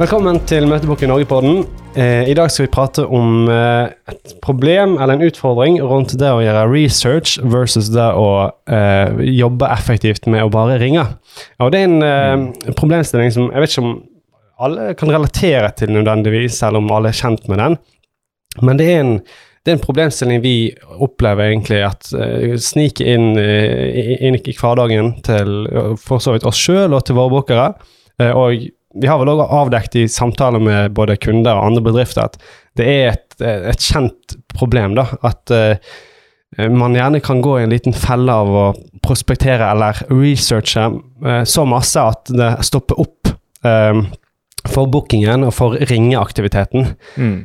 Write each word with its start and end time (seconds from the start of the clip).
Velkommen 0.00 0.38
til 0.48 0.64
Møtebok 0.64 1.02
i 1.04 1.08
Norge-podden. 1.10 1.58
Eh, 1.92 2.30
I 2.32 2.32
dag 2.32 2.48
skal 2.48 2.64
vi 2.64 2.70
prate 2.72 3.02
om 3.04 3.50
eh, 3.52 3.90
et 4.08 4.30
problem 4.40 4.94
eller 4.94 5.18
en 5.18 5.26
utfordring 5.26 5.76
rundt 5.84 6.14
det 6.16 6.30
å 6.32 6.38
gjøre 6.40 6.62
research 6.70 7.34
versus 7.52 7.90
det 7.92 8.06
å 8.16 8.30
eh, 8.72 9.20
jobbe 9.36 9.68
effektivt 9.68 10.24
med 10.32 10.46
å 10.46 10.48
bare 10.54 10.78
ringe. 10.80 11.04
Og 11.60 11.74
det 11.74 11.82
er 11.82 11.92
en 12.06 12.48
problemstilling 12.78 13.28
som 13.36 13.50
jeg 13.50 13.60
vet 13.60 13.76
ikke 13.76 13.84
om 13.90 13.92
alle 14.64 14.88
kan 14.96 15.12
relatere 15.12 15.68
til 15.76 15.92
nødvendigvis, 15.92 16.56
selv 16.62 16.80
om 16.80 16.88
alle 16.96 17.12
er 17.12 17.20
kjent 17.20 17.44
med 17.52 17.60
den. 17.60 17.78
Men 18.64 18.80
det 18.80 18.88
er 18.88 19.04
en, 19.04 19.14
det 19.20 19.74
er 19.74 19.80
en 19.82 19.84
problemstilling 19.84 20.40
vi 20.40 20.56
opplever 20.96 21.50
egentlig 21.50 21.84
at 21.84 22.08
sniker 22.72 23.04
inn, 23.18 23.34
inn 23.36 24.40
i 24.40 24.56
hverdagen 24.64 25.18
til 25.28 25.56
for 26.00 26.24
så 26.24 26.38
vidt 26.38 26.48
oss 26.48 26.56
sjøl 26.56 26.96
og 26.96 27.04
til 27.04 27.20
våre 27.20 27.36
brukere. 27.36 27.72
Og 28.32 28.70
vi 28.94 29.06
har 29.06 29.20
vel 29.20 29.32
også 29.32 29.48
avdekket 29.60 29.98
i 30.00 30.08
samtaler 30.10 30.62
med 30.62 30.94
både 30.96 31.18
kunder 31.22 31.54
og 31.56 31.70
andre 31.70 31.84
bedrifter 31.90 32.26
at 32.26 32.38
det 32.78 32.86
er 32.86 33.12
et, 33.12 33.42
et 33.42 33.82
kjent 33.82 34.36
problem, 34.54 34.94
da. 34.98 35.06
At 35.26 35.50
man 36.70 36.94
gjerne 36.96 37.20
kan 37.22 37.42
gå 37.42 37.56
i 37.58 37.64
en 37.64 37.72
liten 37.72 37.94
felle 37.94 38.34
av 38.34 38.50
å 38.50 38.64
prospektere 39.04 39.68
eller 39.70 40.00
researche 40.10 40.86
så 41.46 41.66
masse 41.68 42.02
at 42.12 42.30
det 42.34 42.50
stopper 42.66 43.02
opp 43.02 43.30
for 44.70 44.90
bookingen 44.90 45.46
og 45.46 45.54
for 45.56 45.76
ringeaktiviteten. 45.90 46.88
Mm. 47.18 47.36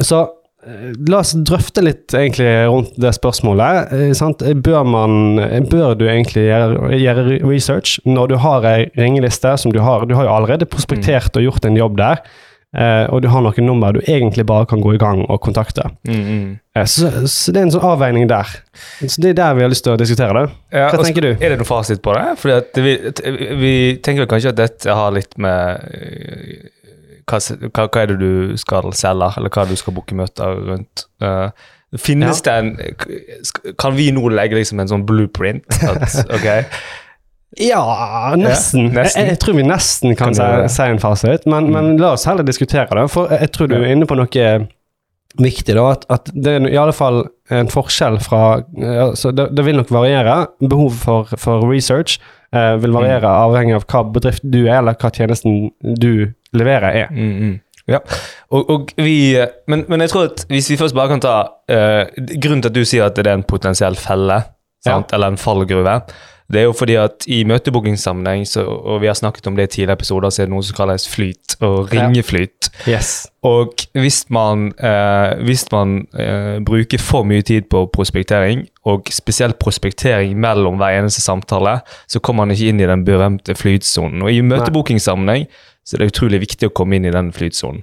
så 0.00 0.22
La 0.62 1.18
oss 1.18 1.32
drøfte 1.34 1.82
litt 1.82 2.14
egentlig 2.14 2.46
rundt 2.70 2.94
det 3.02 3.10
spørsmålet. 3.16 3.90
Sant? 4.14 4.44
bør, 4.62 4.84
man, 4.86 5.40
bør, 5.66 5.96
du 5.98 6.06
egentlig 6.06 6.44
gjøre, 6.46 6.92
gjøre, 7.00 7.24
research 7.42 7.96
når 8.06 8.30
du 8.30 8.36
har 8.44 8.68
ei 8.70 8.86
ringeliste 8.94 9.56
som 9.58 9.74
du 9.74 9.80
har? 9.82 10.06
Du 10.06 10.14
har 10.14 10.28
jo 10.28 10.36
allerede 10.36 10.68
prospektert 10.70 11.34
og 11.34 11.42
gjort 11.48 11.66
en 11.66 11.78
jobb 11.80 11.98
der, 11.98 12.22
eh, 12.78 13.08
og 13.10 13.24
du 13.24 13.28
har 13.32 13.42
noen 13.42 13.66
nummer 13.66 13.96
du 13.96 13.98
egentlig 14.04 14.44
bare 14.46 14.68
kan 14.70 14.84
gå 14.84 14.94
i 14.94 15.00
gang 15.02 15.24
og 15.26 15.40
kontakte. 15.42 15.88
Mm, 16.06 16.20
mm. 16.22 16.44
Så, 16.86 17.10
så, 17.26 17.50
det 17.50 17.58
er 17.58 17.66
en 17.66 17.74
sånn 17.74 17.88
avveining 17.88 18.30
der. 18.30 18.52
Så 19.02 19.16
Det 19.18 19.32
er 19.32 19.40
der 19.40 19.58
vi 19.58 19.66
har 19.66 19.72
lyst 19.72 19.82
til 19.88 19.96
å 19.96 19.98
diskutere 19.98 20.44
det. 20.44 20.52
Ja, 20.78 20.92
Hva 20.92 21.02
tenker 21.02 21.26
du? 21.26 21.32
Er 21.32 21.42
det 21.42 21.58
noen 21.58 21.70
fasit 21.72 22.04
på 22.06 22.14
det? 22.14 22.36
Fordi 22.38 22.86
vi, 22.86 22.94
vi 23.64 23.74
tenker 23.98 24.30
kanskje 24.30 24.54
at 24.54 24.62
dette 24.62 24.94
har 24.94 25.10
litt 25.18 25.34
med 25.42 26.70
hva, 27.28 27.38
hva, 27.38 27.86
hva, 27.86 28.02
er 28.02 28.12
det 28.12 28.18
du 28.20 28.58
skal 28.60 28.90
selge, 28.96 29.30
eller 29.38 29.52
hva 29.52 29.66
du 29.68 29.76
skal 29.78 29.96
booke 29.96 30.16
møter 30.18 30.58
rundt. 30.70 31.06
Uh, 31.22 31.48
finnes 32.00 32.40
ja. 32.40 32.44
det 32.46 32.52
en 32.62 33.74
Kan 33.76 33.96
vi 33.98 34.08
nå 34.16 34.24
legge 34.32 34.56
liksom 34.56 34.80
en 34.80 34.90
sånn 34.90 35.06
blueprint? 35.08 35.66
At, 35.84 36.06
ok? 36.36 36.48
Ja, 37.60 37.82
nesten. 38.38 38.88
Ja, 38.88 39.02
nesten. 39.02 39.20
Jeg, 39.20 39.32
jeg, 39.34 39.40
tror 39.42 39.58
vi 39.58 39.64
nesten 39.68 40.14
kan, 40.16 40.32
kan 40.32 40.68
si, 40.72 40.84
en 40.88 41.02
fasit, 41.02 41.44
men, 41.44 41.68
mm. 41.68 41.74
men, 41.76 41.90
la 42.00 42.14
oss 42.16 42.24
heller 42.28 42.46
diskutere 42.48 42.88
det. 42.96 43.08
For 43.12 43.32
jeg 43.32 43.52
tror 43.52 43.68
du 43.68 43.76
er 43.76 43.90
inne 43.92 44.08
på 44.08 44.16
noe 44.16 44.46
viktig, 45.40 45.76
da. 45.76 45.84
At, 45.92 46.06
at 46.12 46.30
det 46.32 46.56
er 46.56 46.68
i 46.70 46.78
alle 46.80 46.94
fall 46.96 47.26
en 47.52 47.68
forskjell 47.72 48.18
fra 48.24 48.62
altså 49.04 49.32
det, 49.36 49.50
det, 49.56 49.64
vil 49.66 49.78
nok 49.80 49.92
variere. 49.92 50.46
Behov 50.64 50.96
for, 51.04 51.34
for 51.40 51.66
research 51.68 52.18
eh, 52.54 52.76
vil 52.80 52.94
variere 52.94 53.28
mm. 53.28 53.42
avhengig 53.46 53.76
av 53.78 53.86
hva 53.88 54.04
bedrift 54.14 54.44
du 54.44 54.62
er, 54.64 54.78
eller 54.80 54.96
hva 54.96 55.12
tjenesten 55.12 55.72
du 55.80 56.32
leverer, 56.52 57.04
er. 57.04 57.12
Mm, 57.12 57.36
mm. 57.42 57.60
Ja, 57.90 57.98
og, 58.54 58.70
og 58.70 58.92
vi, 58.96 59.34
men, 59.66 59.84
men, 59.88 60.04
jeg 60.04 60.12
tror 60.12 60.28
at 60.30 60.44
hvis 60.48 60.70
vi 60.70 60.78
først 60.78 60.94
bare 60.94 61.10
kan 61.10 61.22
ta 61.22 61.32
uh, 61.50 62.04
Grunnen 62.38 62.62
til 62.62 62.70
at 62.70 62.76
du 62.76 62.84
sier 62.86 63.08
at 63.08 63.16
det 63.18 63.26
er 63.26 63.40
en 63.40 63.42
potensiell 63.42 63.98
felle, 63.98 64.38
ja. 64.86 65.00
eller 65.12 65.32
en 65.32 65.40
fallgruve, 65.40 65.96
det 66.52 66.60
er 66.60 66.66
jo 66.66 66.74
fordi 66.76 66.94
at 67.00 67.24
i 67.32 67.44
møtebookingssammenheng, 67.48 68.44
og 68.60 69.00
vi 69.00 69.08
har 69.08 69.16
snakket 69.16 69.46
om 69.46 69.56
det 69.56 69.62
i 69.62 69.66
tidligere 69.66 69.96
episoder, 69.96 70.30
så 70.30 70.42
er 70.42 70.50
det 70.50 70.52
noe 70.52 70.64
som 70.66 70.76
kalles 70.76 71.06
flyt, 71.08 71.56
og 71.64 71.92
ringeflyt. 71.92 72.68
Ja. 72.86 72.98
Yes. 72.98 73.26
Og 73.42 73.72
hvis 73.96 74.26
man, 74.30 74.68
uh, 74.76 75.44
hvis 75.46 75.64
man 75.72 76.02
uh, 76.12 76.60
bruker 76.66 77.00
for 77.00 77.24
mye 77.24 77.42
tid 77.42 77.70
på 77.72 77.86
prospektering, 77.94 78.66
og 78.84 79.08
spesielt 79.10 79.58
prospektering 79.58 80.36
mellom 80.40 80.76
hver 80.76 80.98
eneste 80.98 81.24
samtale, 81.24 81.78
så 82.06 82.20
kommer 82.20 82.44
man 82.44 82.54
ikke 82.54 82.68
inn 82.68 82.82
i 82.82 82.90
den 82.90 83.04
berømte 83.06 83.56
flytsonen. 83.56 84.22
Og 84.22 84.32
i 84.32 84.44
møtebookingssammenheng 84.44 85.48
så 85.82 85.98
det 85.98 86.04
er 86.06 86.12
utrolig 86.12 86.38
viktig 86.44 86.68
å 86.68 86.72
komme 86.78 86.94
inn 86.94 87.06
i 87.08 87.10
den 87.10 87.32
flytsonen. 87.34 87.82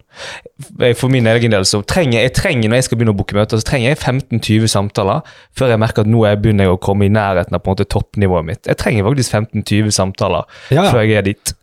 For 0.95 1.11
min 1.11 1.27
egen 1.27 1.51
del 1.51 1.65
så 1.67 1.81
trenger 1.83 2.21
jeg 2.23 2.31
trenger, 2.37 2.71
når 2.71 2.79
jeg 2.79 2.87
skal 2.87 2.99
begynne 2.99 3.11
å 3.11 3.19
booke 3.19 3.35
møter, 3.35 3.59
så 3.59 3.67
trenger 3.67 3.91
jeg 3.91 3.99
15-20 3.99 4.71
samtaler 4.71 5.33
før 5.59 5.73
jeg 5.73 5.81
merker 5.83 6.05
at 6.05 6.11
nå 6.11 6.23
jeg 6.23 6.39
begynner 6.39 6.69
jeg 6.69 6.77
å 6.77 6.79
komme 6.79 7.09
i 7.09 7.11
nærheten 7.11 7.57
av 7.57 7.63
på 7.63 7.67
en 7.67 7.75
måte 7.75 7.87
toppnivået 7.91 8.47
mitt. 8.47 8.61
Jeg 8.71 8.79
trenger 8.79 9.07
faktisk 9.09 9.35
15-20 9.35 9.91
samtaler 9.97 10.47
ja, 10.71 10.85
før 10.87 11.03
jeg 11.03 11.19
er 11.19 11.27
dit. 11.27 11.53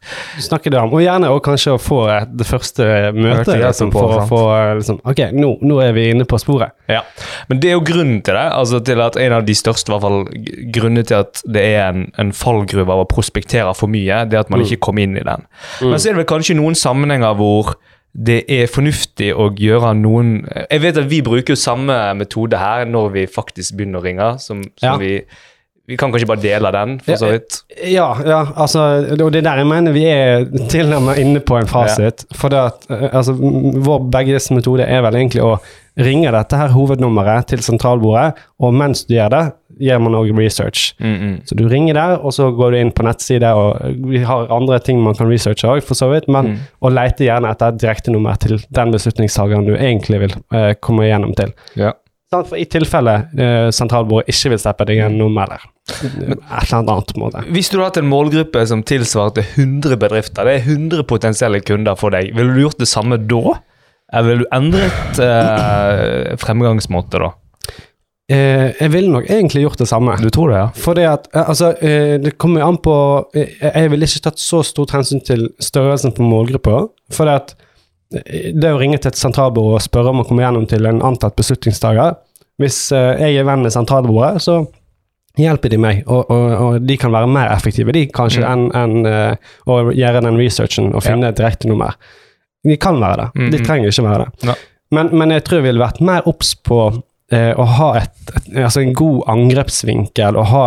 Snakker 0.44 0.74
du 0.74 0.78
om, 0.78 0.92
Og 0.92 1.02
gjerne 1.02 1.30
også 1.32 1.44
kanskje 1.48 1.72
å 1.74 1.80
få 1.80 2.00
det 2.28 2.46
første 2.46 2.84
møtet 3.16 3.56
liksom, 3.62 3.94
for 3.94 4.18
å 4.18 4.26
få 4.28 4.42
liksom, 4.78 5.00
Ok, 5.08 5.24
nå, 5.34 5.54
nå, 5.64 5.80
er 5.82 5.96
vi 5.96 6.04
inne 6.12 6.28
på 6.28 6.38
sporet. 6.38 6.76
Ja, 6.90 7.00
Men 7.48 7.62
det 7.62 7.72
er 7.72 7.78
jo 7.78 7.84
grunnen 7.86 8.20
til 8.22 8.36
det. 8.36 8.44
altså 8.44 8.82
til 8.84 9.00
at 9.02 9.16
En 9.18 9.34
av 9.40 9.48
de 9.48 9.56
største 9.56 9.90
hvert 9.90 10.04
fall, 10.04 10.20
grunnene 10.74 11.06
til 11.08 11.24
at 11.24 11.40
det 11.48 11.64
er 11.72 11.88
en, 11.88 12.06
en 12.20 12.30
fallgruve 12.36 12.92
av 12.92 13.06
å 13.06 13.08
prospektere 13.10 13.72
for 13.74 13.90
mye, 13.90 14.22
det 14.28 14.38
er 14.38 14.44
at 14.44 14.52
man 14.52 14.60
mm. 14.60 14.68
ikke 14.68 14.84
kommer 14.88 15.06
inn 15.06 15.16
i 15.18 15.24
den. 15.26 15.46
Mm. 15.80 15.90
Men 15.90 15.98
så 15.98 16.10
er 16.10 16.20
det 16.20 16.25
vel 16.26 16.34
kanskje 16.34 16.58
noen 16.58 16.76
sammenhenger 16.78 17.36
hvor 17.38 17.76
det 18.16 18.44
er 18.48 18.70
fornuftig 18.72 19.34
å 19.36 19.50
gjøre 19.52 19.92
noen 19.98 20.38
Jeg 20.70 20.80
vet 20.80 20.96
at 21.02 21.10
vi 21.10 21.20
bruker 21.24 21.52
jo 21.52 21.60
samme 21.60 21.92
metode 22.16 22.56
her 22.56 22.86
når 22.88 23.12
vi 23.12 23.26
faktisk 23.28 23.76
begynner 23.76 24.00
å 24.00 24.06
ringe. 24.06 24.30
som, 24.40 24.64
som 24.80 24.88
ja. 24.88 24.96
vi 25.00 25.20
vi 25.86 25.94
kan 25.94 26.10
kanskje 26.10 26.26
bare 26.26 26.42
dele 26.42 26.70
den, 26.74 26.96
for 26.98 27.14
så 27.14 27.28
vidt? 27.30 27.60
Ja, 27.86 28.08
ja 28.26 28.40
altså, 28.58 28.80
og 29.20 29.28
det 29.30 29.38
er 29.38 29.44
der 29.46 29.60
jeg 29.60 29.68
mener 29.70 29.94
vi 29.94 30.02
er 30.10 30.42
tilnærmet 30.66 31.20
inne 31.22 31.42
på 31.46 31.60
en 31.60 31.70
fasit. 31.70 32.24
Ja. 32.26 32.38
For 32.40 32.50
det 32.50 32.62
at, 32.72 32.88
altså, 33.12 33.36
vår 33.86 34.08
begges 34.10 34.50
metode 34.50 34.82
er 34.82 35.04
vel 35.06 35.20
egentlig 35.20 35.44
å 35.46 35.52
ringe 36.02 36.32
dette 36.34 36.58
her 36.58 36.74
hovednummeret 36.74 37.52
til 37.52 37.62
sentralbordet, 37.62 38.34
og 38.58 38.74
mens 38.74 39.04
du 39.06 39.14
gjør 39.14 39.30
det, 39.36 39.44
gjør 39.82 40.00
man 40.02 40.16
òg 40.16 40.32
research. 40.38 40.94
Mm, 41.00 41.16
-hmm. 41.16 41.34
Så 41.44 41.54
du 41.54 41.68
ringer 41.68 41.94
der, 41.94 42.16
og 42.16 42.32
så 42.32 42.50
går 42.50 42.70
du 42.70 42.76
inn 42.76 42.92
på 42.92 43.02
nettside, 43.02 43.52
og 43.54 43.80
vi 44.10 44.18
har 44.18 44.52
andre 44.52 44.78
ting 44.78 45.02
man 45.02 45.14
kan 45.14 45.30
researche 45.30 45.68
òg, 45.68 45.82
for 45.82 45.94
så 45.94 46.08
vidt, 46.12 46.28
men 46.28 46.46
mm. 46.46 46.58
og 46.80 46.92
leter 46.92 47.24
gjerne 47.24 47.50
etter 47.50 47.68
et 47.68 47.80
direktenummer 47.80 48.34
til 48.36 48.64
den 48.70 48.92
beslutningstakeren 48.92 49.66
du 49.66 49.76
egentlig 49.76 50.20
vil 50.20 50.34
uh, 50.54 50.72
komme 50.80 51.04
igjennom 51.04 51.34
til. 51.34 51.52
Ja. 51.76 51.92
For 52.30 52.56
I 52.56 52.64
tilfelle 52.64 53.28
uh, 53.38 53.70
sentralbordet 53.70 54.28
ikke 54.28 54.50
vil 54.50 54.58
steppe 54.58 54.84
deg 54.84 54.96
gjennom, 54.96 55.38
eller 55.38 55.60
et 55.86 56.72
eller 56.72 56.78
annet 56.78 57.16
måte. 57.16 57.44
Hvis 57.54 57.68
du 57.70 57.78
hadde 57.78 57.86
hatt 57.86 57.96
en 58.02 58.10
målgruppe 58.10 58.66
som 58.66 58.82
tilsvarte 58.82 59.44
100 59.54 59.96
bedrifter, 59.96 60.44
det 60.44 60.54
er 60.54 60.68
100 60.74 61.04
potensielle 61.04 61.60
kunder 61.60 61.94
for 61.94 62.10
deg, 62.10 62.34
ville 62.34 62.54
du 62.54 62.60
gjort 62.60 62.78
det 62.78 62.88
samme 62.88 63.16
da? 63.16 63.60
Eller 64.12 64.28
ville 64.28 64.44
du 64.44 64.54
endret 64.54 65.20
uh, 65.22 66.36
fremgangsmåte 66.42 67.22
da? 67.22 67.30
Eh, 68.26 68.72
jeg 68.80 68.90
ville 68.90 69.12
nok 69.12 69.28
egentlig 69.30 69.62
gjort 69.62 69.78
det 69.78 69.86
samme. 69.86 70.16
Du 70.18 70.30
tror 70.34 70.50
det, 70.50 70.58
ja? 70.58 70.68
Fordi 70.82 71.04
at, 71.06 71.28
altså, 71.30 71.74
eh, 71.78 72.16
det 72.18 72.34
kommer 72.42 72.64
an 72.66 72.78
på 72.82 72.94
eh, 73.34 73.52
Jeg 73.62 73.90
ville 73.92 74.06
ikke 74.08 74.24
tatt 74.24 74.42
så 74.42 74.64
stort 74.66 74.96
hensyn 74.96 75.22
til 75.22 75.46
størrelsen 75.62 76.14
på 76.16 76.26
målgruppa. 76.26 76.88
For 77.14 77.28
det 77.28 77.36
at 77.36 77.54
det 78.54 78.70
å 78.70 78.78
ringe 78.78 78.98
til 79.02 79.10
et 79.10 79.18
sentralbord 79.18 79.76
og 79.76 79.82
spørre 79.82 80.12
om 80.12 80.22
å 80.22 80.26
komme 80.26 80.42
gjennom 80.44 80.66
til 80.70 80.86
en 80.86 81.00
antatt 81.02 81.34
beslutningstaker 81.34 82.12
Hvis 82.62 82.92
uh, 82.94 83.18
jeg 83.18 83.40
er 83.40 83.48
venn 83.48 83.64
med 83.66 83.74
sentralbordet, 83.74 84.44
så 84.44 84.60
hjelper 85.36 85.72
de 85.74 85.80
meg, 85.82 86.04
og, 86.06 86.30
og, 86.30 86.44
og, 86.54 86.76
de 86.86 86.96
kan 86.96 87.10
være 87.12 87.28
mer 87.28 87.50
effektive 87.50 87.92
de 87.92 88.04
kanskje 88.06 88.44
mm. 88.46 88.46
enn 88.78 89.08
en, 89.10 89.40
å 89.66 89.80
gjøre 89.90 90.22
den 90.22 90.38
researchen 90.38 90.94
og 90.94 91.02
finne 91.04 91.28
ja. 91.28 91.34
et 91.34 91.40
direktenummer. 91.42 91.98
De 92.64 92.78
kan 92.80 93.02
være 93.02 93.26
det, 93.26 93.50
de 93.52 93.60
trenger 93.66 93.90
ikke 93.90 94.06
være 94.06 94.22
det. 94.22 94.48
Ja. 94.52 94.56
Men, 94.94 95.10
men, 95.12 95.34
jeg 95.34 95.44
tror 95.44 95.60
jeg 95.60 95.66
ville 95.66 95.82
vært 95.82 96.00
mer 96.06 96.30
obs 96.30 96.54
på 96.54 96.78
å 97.34 97.64
ha 97.66 97.88
et, 97.98 98.12
et, 98.30 98.44
altså 98.62 98.84
en 98.84 98.92
god 98.94 99.24
angrepsvinkel 99.32 100.36
og 100.38 100.46
ha 100.52 100.60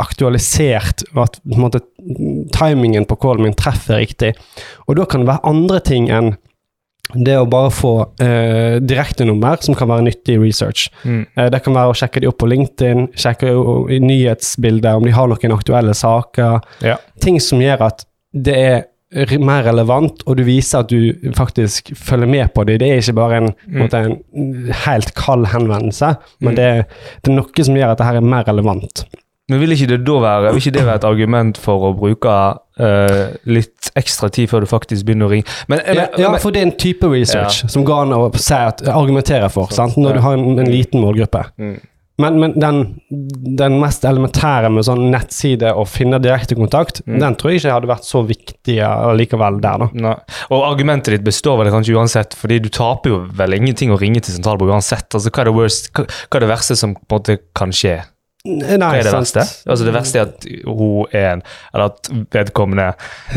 aktualisert 0.00 1.04
at 1.12 1.36
måte, 1.44 1.82
timingen 2.56 3.04
på 3.04 3.18
callen 3.20 3.44
min 3.44 3.58
treffer 3.58 4.00
riktig. 4.00 4.32
Og 4.88 4.96
da 4.96 5.04
kan 5.04 5.20
det 5.20 5.28
være 5.28 5.52
andre 5.52 5.82
ting 5.84 6.08
enn 6.08 6.32
det 7.14 7.36
å 7.38 7.46
bare 7.46 7.70
få 7.70 7.92
eh, 8.22 8.78
direktenummer 8.82 9.60
som 9.62 9.76
kan 9.78 9.90
være 9.90 10.08
nyttig 10.08 10.40
research. 10.42 10.88
Mm. 11.04 11.22
Eh, 11.36 11.48
det 11.54 11.60
kan 11.62 11.76
være 11.76 11.92
å 11.92 11.98
sjekke 11.98 12.22
de 12.22 12.30
opp 12.30 12.40
på 12.42 12.48
LinkedIn, 12.50 13.06
sjekke 13.14 13.52
i 13.94 14.00
nyhetsbildet 14.02 14.98
om 14.98 15.06
de 15.06 15.14
har 15.14 15.30
noen 15.30 15.54
aktuelle 15.54 15.94
saker. 15.94 16.58
Ja. 16.86 16.98
Ting 17.22 17.38
som 17.42 17.62
gjør 17.62 17.86
at 17.90 18.06
det 18.34 18.56
er 18.58 18.84
mer 19.38 19.62
relevant, 19.68 20.24
og 20.26 20.38
du 20.38 20.42
viser 20.46 20.82
at 20.82 20.90
du 20.90 21.30
faktisk 21.36 21.92
følger 21.94 22.26
med 22.26 22.48
på 22.54 22.64
det. 22.64 22.80
Det 22.80 22.88
er 22.90 23.02
ikke 23.02 23.12
bare 23.12 23.36
en, 23.36 23.52
mm. 23.66 23.78
måte, 23.78 24.00
en 24.02 24.72
helt 24.86 25.14
kald 25.14 25.46
henvendelse, 25.52 26.16
men 26.40 26.52
mm. 26.52 26.56
det, 26.56 26.72
det, 27.22 27.30
er 27.30 27.36
noe 27.36 27.68
som 27.68 27.78
gjør 27.78 27.94
at 27.94 28.02
dette 28.02 28.18
er 28.18 28.26
mer 28.34 28.48
relevant. 28.48 29.06
Men 29.46 29.60
vil 29.62 29.76
ikke 29.76 29.86
det 29.92 30.00
da 30.02 30.14
være, 30.18 30.52
vil 30.56 30.64
ikke 30.64 30.74
det 30.74 30.86
være 30.88 30.98
et 30.98 31.04
argument 31.06 31.58
for 31.62 31.84
å 31.86 31.92
bruke 31.94 32.30
uh, 32.82 33.26
litt 33.46 33.92
ekstra 33.94 34.26
tid 34.34 34.50
før 34.50 34.64
du 34.64 34.70
faktisk 34.70 35.06
begynner 35.06 35.28
å 35.28 35.34
ringe? 35.36 35.46
Men, 35.70 35.84
men, 35.86 36.00
ja, 36.00 36.06
ja, 36.24 36.32
for 36.42 36.50
det 36.50 36.64
er 36.64 36.66
en 36.66 36.74
type 36.74 37.06
research 37.12 37.62
ja. 37.62 37.70
som 37.70 37.84
går 37.86 38.08
an 38.08 38.16
å 38.16 38.24
argumentere 38.90 39.46
for, 39.54 39.70
sant? 39.74 39.94
når 40.00 40.18
du 40.18 40.24
har 40.24 40.34
en, 40.34 40.58
en, 40.58 40.66
liten 40.66 40.98
målgruppe. 41.04 41.44
Mm. 41.62 41.76
Men, 42.18 42.38
men 42.40 42.54
den, 42.56 42.78
den 43.60 43.74
mest 43.82 44.06
elementære 44.08 44.70
med 44.72 44.86
sånn 44.86 45.02
nettside 45.12 45.68
og 45.76 45.84
finne 45.92 46.16
direkte 46.24 46.56
kontakt, 46.56 47.02
Mm. 47.06 47.18
den 47.20 47.34
tror 47.36 47.52
jeg 47.52 47.60
ikke 47.60 47.74
hadde 47.74 47.90
vært 47.90 48.06
så 48.08 48.22
viktig 48.26 48.76
likevel 49.20 49.60
der, 49.60 49.84
da. 49.84 49.88
Nei. 49.92 50.14
Og 50.50 50.64
argumentet 50.64 51.12
ditt 51.12 51.26
består 51.26 51.58
vel 51.60 51.68
kanskje 51.74 51.94
uansett, 51.98 52.32
fordi 52.34 52.58
du 52.64 52.70
taper 52.72 53.12
jo 53.12 53.18
vel 53.36 53.52
ingenting 53.58 53.92
å 53.92 54.00
ringe 54.00 54.22
til 54.24 54.32
sentralbordet 54.38 54.78
uansett. 54.78 55.10
Altså, 55.12 55.28
hva 55.30 55.44
er, 55.44 55.50
det 55.50 55.56
worst, 55.58 55.90
hva, 55.92 56.06
hva 56.08 56.40
er 56.40 56.46
det 56.46 56.52
verste 56.54 56.76
som 56.80 56.94
på 56.96 57.04
en 57.04 57.20
måte 57.20 57.38
kan 57.54 57.70
skje? 57.76 57.98
Nei, 58.46 58.76
Hva 58.78 58.90
er 58.94 59.02
det 59.02 59.12
sant. 59.12 59.26
verste? 59.26 59.44
Altså 59.66 59.84
Det 59.88 59.94
verste 59.96 60.20
er 60.20 60.28
at 60.28 60.46
hun 60.66 61.06
er 61.12 61.26
en 61.32 61.42
Eller 61.74 61.84
at 61.90 62.10
vedkommende 62.36 62.86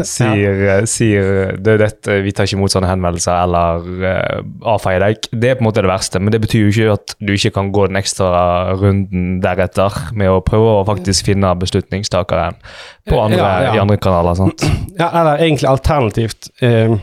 sier, 0.05 0.61
ja. 0.67 0.75
sier 0.89 1.55
det, 1.57 1.77
dette, 1.81 2.19
'Vi 2.23 2.31
tar 2.35 2.45
ikke 2.47 2.57
imot 2.59 2.73
sånne 2.75 2.89
henvendelser', 2.91 3.43
eller 3.43 3.89
uh, 4.05 4.73
'avfeier 4.75 5.01
deg'. 5.03 5.29
Det 5.33 5.49
er 5.51 5.55
på 5.59 5.63
en 5.65 5.69
måte 5.69 5.81
det 5.83 5.91
verste, 5.91 6.19
men 6.21 6.31
det 6.35 6.41
betyr 6.45 6.67
jo 6.67 6.71
ikke 6.73 6.93
at 6.99 7.15
du 7.19 7.33
ikke 7.33 7.53
kan 7.57 7.71
gå 7.75 7.87
den 7.89 7.97
ekstra 7.99 8.75
runden 8.79 9.39
deretter 9.41 9.91
med 10.13 10.29
å 10.29 10.41
prøve 10.45 10.77
å 10.79 10.85
faktisk 10.87 11.25
finne 11.31 11.51
beslutningstakeren 11.59 12.55
på 13.09 13.19
andre, 13.21 13.37
Ja, 13.39 13.61
ja. 13.69 13.73
i 13.75 13.79
andre 13.81 13.97
kanaler. 13.97 14.35
sant? 14.35 14.61
Ja, 14.99 15.09
eller 15.21 15.37
egentlig 15.41 15.69
alternativt. 15.69 16.49
Uh, 16.61 16.97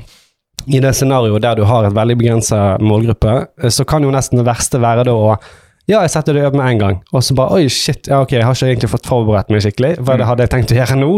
I 0.69 0.81
det 0.81 0.95
scenarioet 0.99 1.43
der 1.43 1.55
du 1.55 1.65
har 1.65 1.85
et 1.87 1.95
veldig 1.95 2.17
begrensa 2.19 2.79
målgruppe, 2.83 3.47
eh, 3.63 3.71
så 3.71 3.85
kan 3.87 4.03
jo 4.03 4.11
nesten 4.11 4.39
det 4.41 4.47
verste 4.49 4.81
være 4.83 5.05
da 5.07 5.13
å 5.15 5.37
ja, 5.89 6.01
jeg 6.03 6.11
setter 6.11 6.35
det 6.35 6.45
opp 6.49 6.55
med 6.59 6.67
en 6.67 6.79
gang, 6.81 6.97
og 7.15 7.23
så 7.23 7.35
bare 7.39 7.53
Oi, 7.61 7.69
shit, 7.71 8.09
ja, 8.11 8.21
ok, 8.25 8.33
jeg 8.33 8.43
har 8.45 8.55
ikke 8.57 8.67
egentlig 8.73 8.91
fått 8.91 9.07
forberedt 9.07 9.51
meg 9.55 9.63
skikkelig, 9.63 9.93
for 10.05 10.19
det 10.19 10.27
hadde 10.27 10.43
jeg 10.47 10.51
tenkt 10.51 10.73
å 10.75 10.79
gjøre 10.81 10.97
nå. 10.99 11.11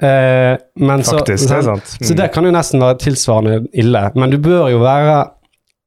Eh, 0.00 0.56
men 0.80 1.02
så, 1.04 1.18
Faktisk, 1.18 1.48
det 1.50 1.56
er 1.58 1.66
sant. 1.68 1.94
Så 2.00 2.16
det 2.16 2.30
kan 2.32 2.44
jo 2.48 2.50
nesten 2.54 2.80
være 2.80 2.98
tilsvarende 3.04 3.58
ille. 3.76 4.04
Men 4.16 4.30
du 4.32 4.38
bør 4.38 4.70
jo 4.72 4.78
være 4.80 5.18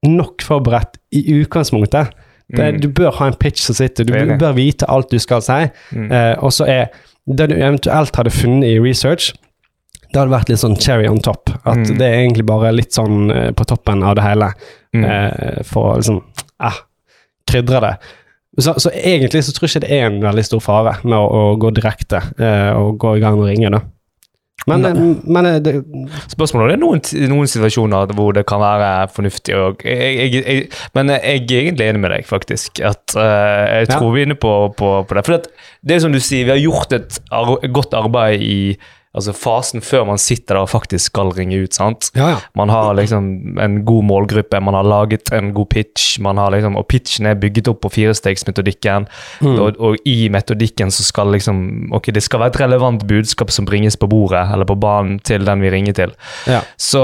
nok 0.08 0.42
forberedt 0.46 1.00
i 1.12 1.26
utgangspunktet. 1.42 2.14
Det, 2.50 2.66
Mm. 2.74 2.80
Du 2.82 2.88
bør 2.90 3.12
ha 3.20 3.28
en 3.30 3.36
pitch 3.38 3.62
som 3.62 3.76
sitter, 3.78 4.04
du 4.06 4.14
bør, 4.14 4.38
bør 4.42 4.56
vite 4.58 4.86
alt 4.90 5.12
du 5.12 5.20
skal 5.22 5.42
si. 5.46 5.58
Mm. 5.94 6.08
Eh, 6.12 6.36
og 6.42 6.50
så 6.56 6.66
er 6.66 6.88
det 7.30 7.46
du 7.52 7.56
eventuelt 7.56 8.16
hadde 8.18 8.32
funnet 8.34 8.66
i 8.72 8.80
research, 8.82 9.34
det 10.10 10.18
hadde 10.18 10.32
vært 10.34 10.50
litt 10.50 10.58
sånn 10.64 10.74
cherry 10.82 11.06
on 11.08 11.20
top. 11.22 11.52
At 11.66 11.78
Mm. 11.78 11.98
det 12.00 12.08
er 12.08 12.16
egentlig 12.24 12.46
bare 12.50 12.72
litt 12.74 12.90
sånn 12.92 13.30
eh, 13.30 13.52
på 13.52 13.66
toppen 13.70 14.02
av 14.04 14.16
det 14.16 14.24
hele, 14.24 14.54
Mm. 14.96 15.04
eh, 15.06 15.62
for 15.64 15.98
liksom 15.98 16.24
eh, 16.60 16.80
krydre 17.50 17.84
det. 17.86 17.94
Så, 18.60 18.74
så 18.82 18.90
egentlig 18.92 19.44
så 19.46 19.54
tror 19.56 19.68
jeg 19.68 19.78
ikke 19.78 19.86
det 19.86 19.96
er 19.96 20.08
en 20.10 20.20
veldig 20.26 20.44
stor 20.48 20.62
fare 20.64 20.98
med 21.06 21.16
å, 21.16 21.28
å 21.30 21.56
gå 21.62 21.70
direkte 21.78 22.20
eh, 22.42 22.74
og 22.76 22.98
gå 23.00 23.18
i 23.20 23.24
gang 23.24 23.38
og 23.40 23.48
ringe, 23.52 23.70
da. 23.76 23.84
Men, 24.68 24.84
eh, 24.86 24.98
men 25.24 25.48
eh, 25.48 25.60
det, 25.64 25.74
Spørsmålet 26.34 26.66
er 26.66 26.74
det 26.76 26.82
noen, 26.82 27.00
noen 27.32 27.48
situasjoner 27.50 28.12
hvor 28.18 28.36
det 28.36 28.44
kan 28.50 28.60
være 28.62 29.08
fornuftig. 29.16 29.56
Og 29.56 29.86
jeg, 29.88 30.18
jeg, 30.18 30.44
jeg, 30.44 30.68
men 30.98 31.14
jeg 31.14 31.22
er 31.24 31.40
egentlig 31.40 31.88
enig 31.88 32.04
med 32.04 32.14
deg, 32.18 32.28
faktisk. 32.28 32.82
At 32.84 33.16
uh, 33.16 33.24
Jeg 33.24 33.88
Ja. 33.88 33.96
tror 33.96 34.12
vi 34.14 34.24
er 34.26 34.30
inne 34.30 34.40
på, 34.40 34.54
på, 34.78 34.92
på 35.08 35.18
det. 35.18 35.26
For 35.30 35.40
at, 35.40 35.48
det 35.86 35.96
er 35.96 36.04
som 36.04 36.14
du 36.14 36.20
sier, 36.20 36.50
vi 36.50 36.56
har 36.58 36.62
gjort 36.62 36.98
et 37.00 37.22
ar 37.32 37.56
godt 37.80 37.96
arbeid 37.98 38.44
i 38.44 38.60
altså 39.16 39.34
fasen 39.34 39.82
før 39.82 40.04
man 40.06 40.20
sitter 40.22 40.54
der 40.54 40.62
og 40.62 40.70
faktisk 40.70 41.10
skal 41.10 41.32
ringe 41.34 41.58
ut. 41.64 41.74
sant? 41.74 42.12
ja, 42.16 42.28
ja. 42.36 42.38
Man 42.56 42.70
har 42.70 42.94
liksom 42.94 43.58
en 43.60 43.80
god 43.86 44.04
målgruppe, 44.06 44.60
man 44.62 44.74
har 44.78 44.84
laget 44.86 45.32
en 45.34 45.50
god 45.54 45.70
pitch, 45.70 46.20
man 46.22 46.38
har 46.38 46.52
liksom, 46.54 46.76
og 46.78 46.86
pitchen 46.88 47.26
er 47.26 47.40
bygget 47.42 47.68
opp 47.72 47.82
på 47.82 47.90
firestegsmetodikken. 47.98 49.08
Mm. 49.42 49.58
Og, 49.60 49.80
og 49.80 49.98
i 50.06 50.30
metodikken 50.30 50.92
så 50.94 51.04
skal 51.04 51.32
liksom 51.34 51.92
Ok, 51.98 52.12
det 52.14 52.22
skal 52.24 52.40
være 52.44 52.54
et 52.54 52.60
relevant 52.62 53.08
budskap 53.10 53.50
som 53.52 53.66
bringes 53.66 53.98
på 53.98 54.08
bordet 54.08 54.46
eller 54.54 54.66
på 54.70 54.76
banen 54.80 55.20
til 55.26 55.46
den 55.46 55.62
vi 55.62 55.70
ringer 55.74 55.94
til. 55.94 56.14
ja. 56.48 56.62
Så, 56.78 57.04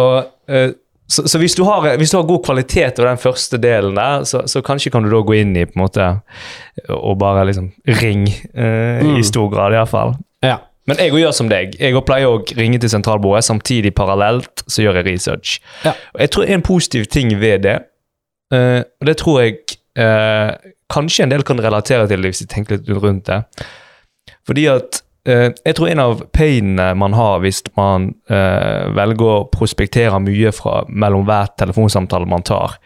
uh, 0.51 0.69
så, 1.08 1.28
så 1.30 1.38
hvis, 1.38 1.54
du 1.56 1.63
har, 1.68 1.98
hvis 1.98 2.10
du 2.12 2.18
har 2.18 2.24
god 2.25 2.44
kvalitet 2.46 3.00
over 3.00 3.10
den 3.12 3.19
første 3.22 3.58
delen 3.62 3.94
der, 3.98 4.24
så, 4.25 4.44
så 4.50 4.62
kanskje 4.66 4.90
kan 4.94 5.04
du 5.06 5.10
da 5.13 5.19
gå 5.22 5.36
inn 5.38 5.51
i 5.58 5.66
på 5.66 5.78
en 5.78 5.84
måte 5.84 6.08
og 6.90 7.18
bare 7.22 7.44
liksom 7.50 7.72
ring, 8.01 8.28
uh, 8.58 9.01
Mm. 9.06 9.18
i 9.19 9.24
stor 9.25 9.50
grad 9.54 9.74
iallfall. 9.78 10.16
Men 10.86 11.02
jeg 11.02 11.16
gjør 11.18 11.34
som 11.34 11.50
deg. 11.50 11.76
Jeg 11.82 12.02
pleier 12.06 12.30
å 12.30 12.42
ringe 12.58 12.80
til 12.82 12.92
sentralbordet. 12.94 13.46
Samtidig 13.48 13.94
parallelt 13.98 14.64
så 14.68 14.84
gjør 14.84 15.00
jeg 15.02 15.08
research. 15.08 15.56
Ja. 15.86 15.96
Og 16.14 16.22
jeg 16.22 16.34
tror 16.36 16.52
en 16.54 16.66
positiv 16.66 17.08
ting 17.14 17.34
ved 17.42 17.66
det, 17.66 17.80
eh, 18.54 18.82
og 19.02 19.10
det 19.10 19.18
tror 19.22 19.42
jeg 19.42 19.58
eh, 19.98 20.52
kanskje 20.94 21.26
en 21.26 21.34
del 21.34 21.46
kan 21.48 21.62
relatere 21.62 22.06
til 22.12 22.28
hvis 22.28 22.44
de 22.44 22.50
tenker 22.52 22.78
litt 22.78 23.02
rundt 23.02 23.32
det. 23.32 23.42
Fordi 24.46 24.68
at 24.70 25.02
eh, 25.26 25.50
jeg 25.66 25.78
tror 25.80 25.90
en 25.90 26.04
av 26.06 26.22
painene 26.38 26.92
man 27.02 27.18
har 27.18 27.42
hvis 27.42 27.64
man 27.80 28.12
velger 28.30 29.32
å 29.32 29.46
prospektere 29.50 30.22
mye 30.22 30.54
fra, 30.54 30.84
mellom 30.90 31.26
hver 31.26 31.50
telefonsamtale 31.58 32.30
man 32.30 32.46
tar, 32.46 32.78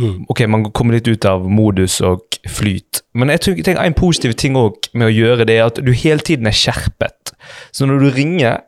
Mm. 0.00 0.24
Ok, 0.28 0.40
man 0.50 0.64
kommer 0.72 0.96
litt 0.96 1.08
ut 1.08 1.24
av 1.28 1.44
modus 1.50 2.00
og 2.04 2.38
flyt. 2.50 3.02
Men 3.14 3.30
jeg 3.30 3.40
tror- 3.40 3.62
tenker 3.62 3.84
en 3.84 3.94
positiv 3.94 4.34
ting 4.34 4.56
også 4.58 4.90
med 4.94 5.08
å 5.08 5.14
gjøre 5.14 5.46
det, 5.46 5.58
er 5.58 5.66
at 5.66 5.78
du 5.84 5.92
hele 5.92 6.18
tiden 6.18 6.46
er 6.46 6.56
skjerpet. 6.56 7.32
Så 7.72 7.86
når 7.86 8.00
du 8.00 8.10
ringer, 8.10 8.60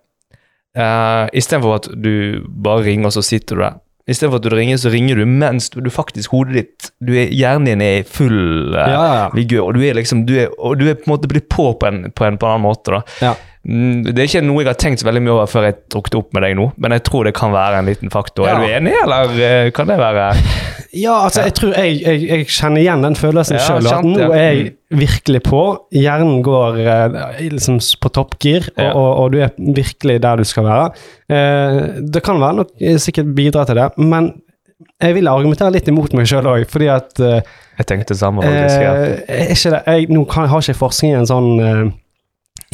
uh, 0.77 1.27
istedenfor 1.33 1.75
at 1.81 1.89
du 2.03 2.45
bare 2.47 2.85
ringer, 2.85 3.07
og 3.07 3.13
så 3.13 3.25
sitter 3.25 3.57
du 3.57 3.63
der. 3.63 3.81
Istedenfor 4.09 4.39
at 4.39 4.43
du 4.47 4.55
ringer, 4.55 4.77
så 4.79 4.93
ringer 4.93 5.17
du 5.19 5.27
mens 5.27 5.69
du 5.71 5.91
faktisk 5.91 6.31
hodet 6.31 6.55
ditt 6.55 6.91
du 7.03 7.11
er, 7.19 7.27
Hjernen 7.35 7.67
din 7.67 7.83
er 7.83 7.97
i 7.99 8.07
full 8.07 8.71
uh, 8.71 8.79
Ja, 8.79 8.87
ja, 8.87 9.15
ja. 9.25 9.29
vigør, 9.35 9.65
og 9.67 9.75
du 9.75 9.83
er 9.83 9.99
liksom 9.99 10.25
du 10.29 10.37
er, 10.39 10.49
og 10.63 10.79
du 10.79 10.87
er 10.87 10.95
på 10.95 11.09
en 11.11 11.17
måte 11.17 11.27
blitt 11.27 11.49
på 11.51 11.73
på 11.81 11.89
en, 11.89 12.13
på 12.15 12.25
en, 12.29 12.39
på 12.39 12.47
en 12.47 12.53
annen 12.53 12.67
måte. 12.69 12.95
da. 12.95 13.03
ja. 13.21 13.35
Mm, 13.67 14.05
Det 14.07 14.15
er 14.23 14.29
ikke 14.29 14.45
noe 14.47 14.63
jeg 14.63 14.69
har 14.71 14.79
tenkt 14.79 15.01
så 15.03 15.09
veldig 15.09 15.23
mye 15.27 15.33
over 15.35 15.49
før 15.51 15.65
jeg 15.67 15.77
det 15.91 16.15
opp 16.21 16.29
med 16.37 16.45
deg 16.47 16.53
nå, 16.59 16.69
men 16.79 16.95
jeg 16.95 17.03
tror 17.09 17.27
det 17.27 17.33
kan 17.35 17.51
være 17.55 17.81
en 17.81 17.89
liten 17.91 18.13
faktor. 18.15 18.47
Ja. 18.47 18.55
Er 18.55 18.63
du 18.63 18.75
enig, 18.79 18.93
eller 19.03 19.33
eh, 19.49 19.71
kan 19.75 19.91
det 19.91 19.97
være 19.99 20.29
Ja, 20.97 21.17
altså, 21.27 21.43
jeg 21.45 21.53
tror 21.59 21.75
jeg, 21.77 21.97
jeg, 22.01 22.21
jeg 22.31 22.47
kjenner 22.49 22.81
igjen 22.81 23.03
den 23.05 23.17
følelsen 23.19 23.59
Ja, 23.59 23.65
sjøl. 23.67 23.89
At 23.91 24.07
nå 24.07 24.31
er 24.31 24.45
jeg 24.47 24.63
virkelig 24.97 25.43
på. 25.45 25.61
Hjernen 25.93 26.39
går 26.47 26.79
eh, 26.81 27.19
liksom 27.53 27.83
på 28.01 28.13
toppgir, 28.17 28.71
og, 28.79 28.87
og, 28.95 29.11
og 29.25 29.35
du 29.35 29.43
er 29.45 29.53
virkelig 29.77 30.21
der 30.25 30.41
du 30.41 30.47
skal 30.49 30.65
være. 30.71 30.87
Eh, 31.29 31.81
det 32.07 32.23
kan 32.25 32.41
være 32.41 32.63
nok 32.63 32.73
sikkert 33.03 33.35
bidra 33.37 33.67
til 33.69 33.83
det, 33.83 33.91
men 34.01 34.31
jeg 35.03 35.19
vil 35.19 35.29
argumentere 35.29 35.75
litt 35.75 35.89
imot 35.91 36.15
meg 36.17 36.29
sjøl 36.31 36.47
òg, 36.49 36.65
fordi 36.71 36.89
at 36.93 37.19
Jeg 37.21 37.87
tenkte 37.91 38.17
samme, 38.17 38.41
faktisk. 38.47 38.81
ja. 38.81 38.95
eh, 39.29 39.53
ikke 39.53 39.75
det, 39.75 39.83
jeg, 39.91 40.09
Nå 40.17 40.25
kan, 40.31 40.49
har 40.49 40.65
ikke 40.65 40.79
forskningen 40.87 41.29
sånn 41.29 41.51
eh, 41.61 41.85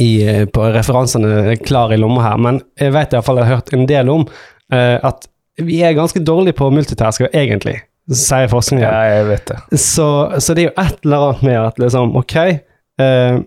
i, 0.01 0.29
eh, 0.29 0.45
på 0.47 0.65
referansene 0.73 1.57
klar 1.57 1.93
i 1.93 2.01
lomma 2.01 2.25
her, 2.25 2.41
men 2.41 2.61
jeg 2.81 2.95
vet 2.95 3.15
iallfall 3.15 3.41
jeg 3.41 3.49
har 3.49 3.59
hørt 3.59 3.73
en 3.77 3.87
del 3.89 4.11
om 4.13 4.25
uh, 4.25 4.99
at 5.05 5.29
vi 5.61 5.83
er 5.85 5.97
ganske 5.97 6.23
dårlige 6.25 6.57
på 6.57 6.71
multitasker, 6.73 7.29
egentlig, 7.37 7.77
sier 8.09 8.49
forskningen. 8.51 8.87
Ja, 8.87 9.19
jeg 9.19 9.29
vet 9.29 9.53
det. 9.53 9.81
Så, 9.81 10.09
så 10.41 10.57
det 10.57 10.65
er 10.65 10.71
jo 10.71 10.77
et 10.81 11.05
eller 11.05 11.27
annet 11.29 11.45
med 11.47 11.59
at 11.61 11.81
liksom, 11.83 12.17
ok 12.19 12.37
uh, 12.41 13.43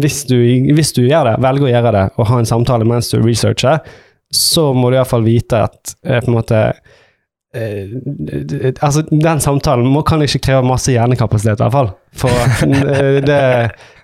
hvis, 0.00 0.22
du, 0.28 0.36
hvis 0.76 0.92
du 0.94 1.02
gjør 1.06 1.32
det, 1.32 1.36
velger 1.42 1.66
å 1.66 1.74
gjøre 1.74 1.94
det, 1.96 2.06
og 2.16 2.30
ha 2.30 2.40
en 2.40 2.50
samtale 2.52 2.86
mens 2.86 3.10
du 3.10 3.18
researcher, 3.24 3.80
så 4.30 4.68
må 4.76 4.92
du 4.92 4.98
iallfall 4.98 5.24
vite 5.26 5.64
at 5.66 5.96
uh, 6.06 6.18
på 6.18 6.26
en 6.28 6.38
måte 6.38 6.64
altså 7.50 9.02
Den 9.10 9.40
samtalen 9.42 9.88
må, 9.90 10.04
kan 10.06 10.22
ikke 10.22 10.38
kreve 10.38 10.60
masse 10.62 10.92
hjernekapasitet, 10.94 11.58
i 11.58 11.64
hvert 11.64 11.72
fall. 11.74 11.88
For 12.14 12.68
det, 13.26 13.40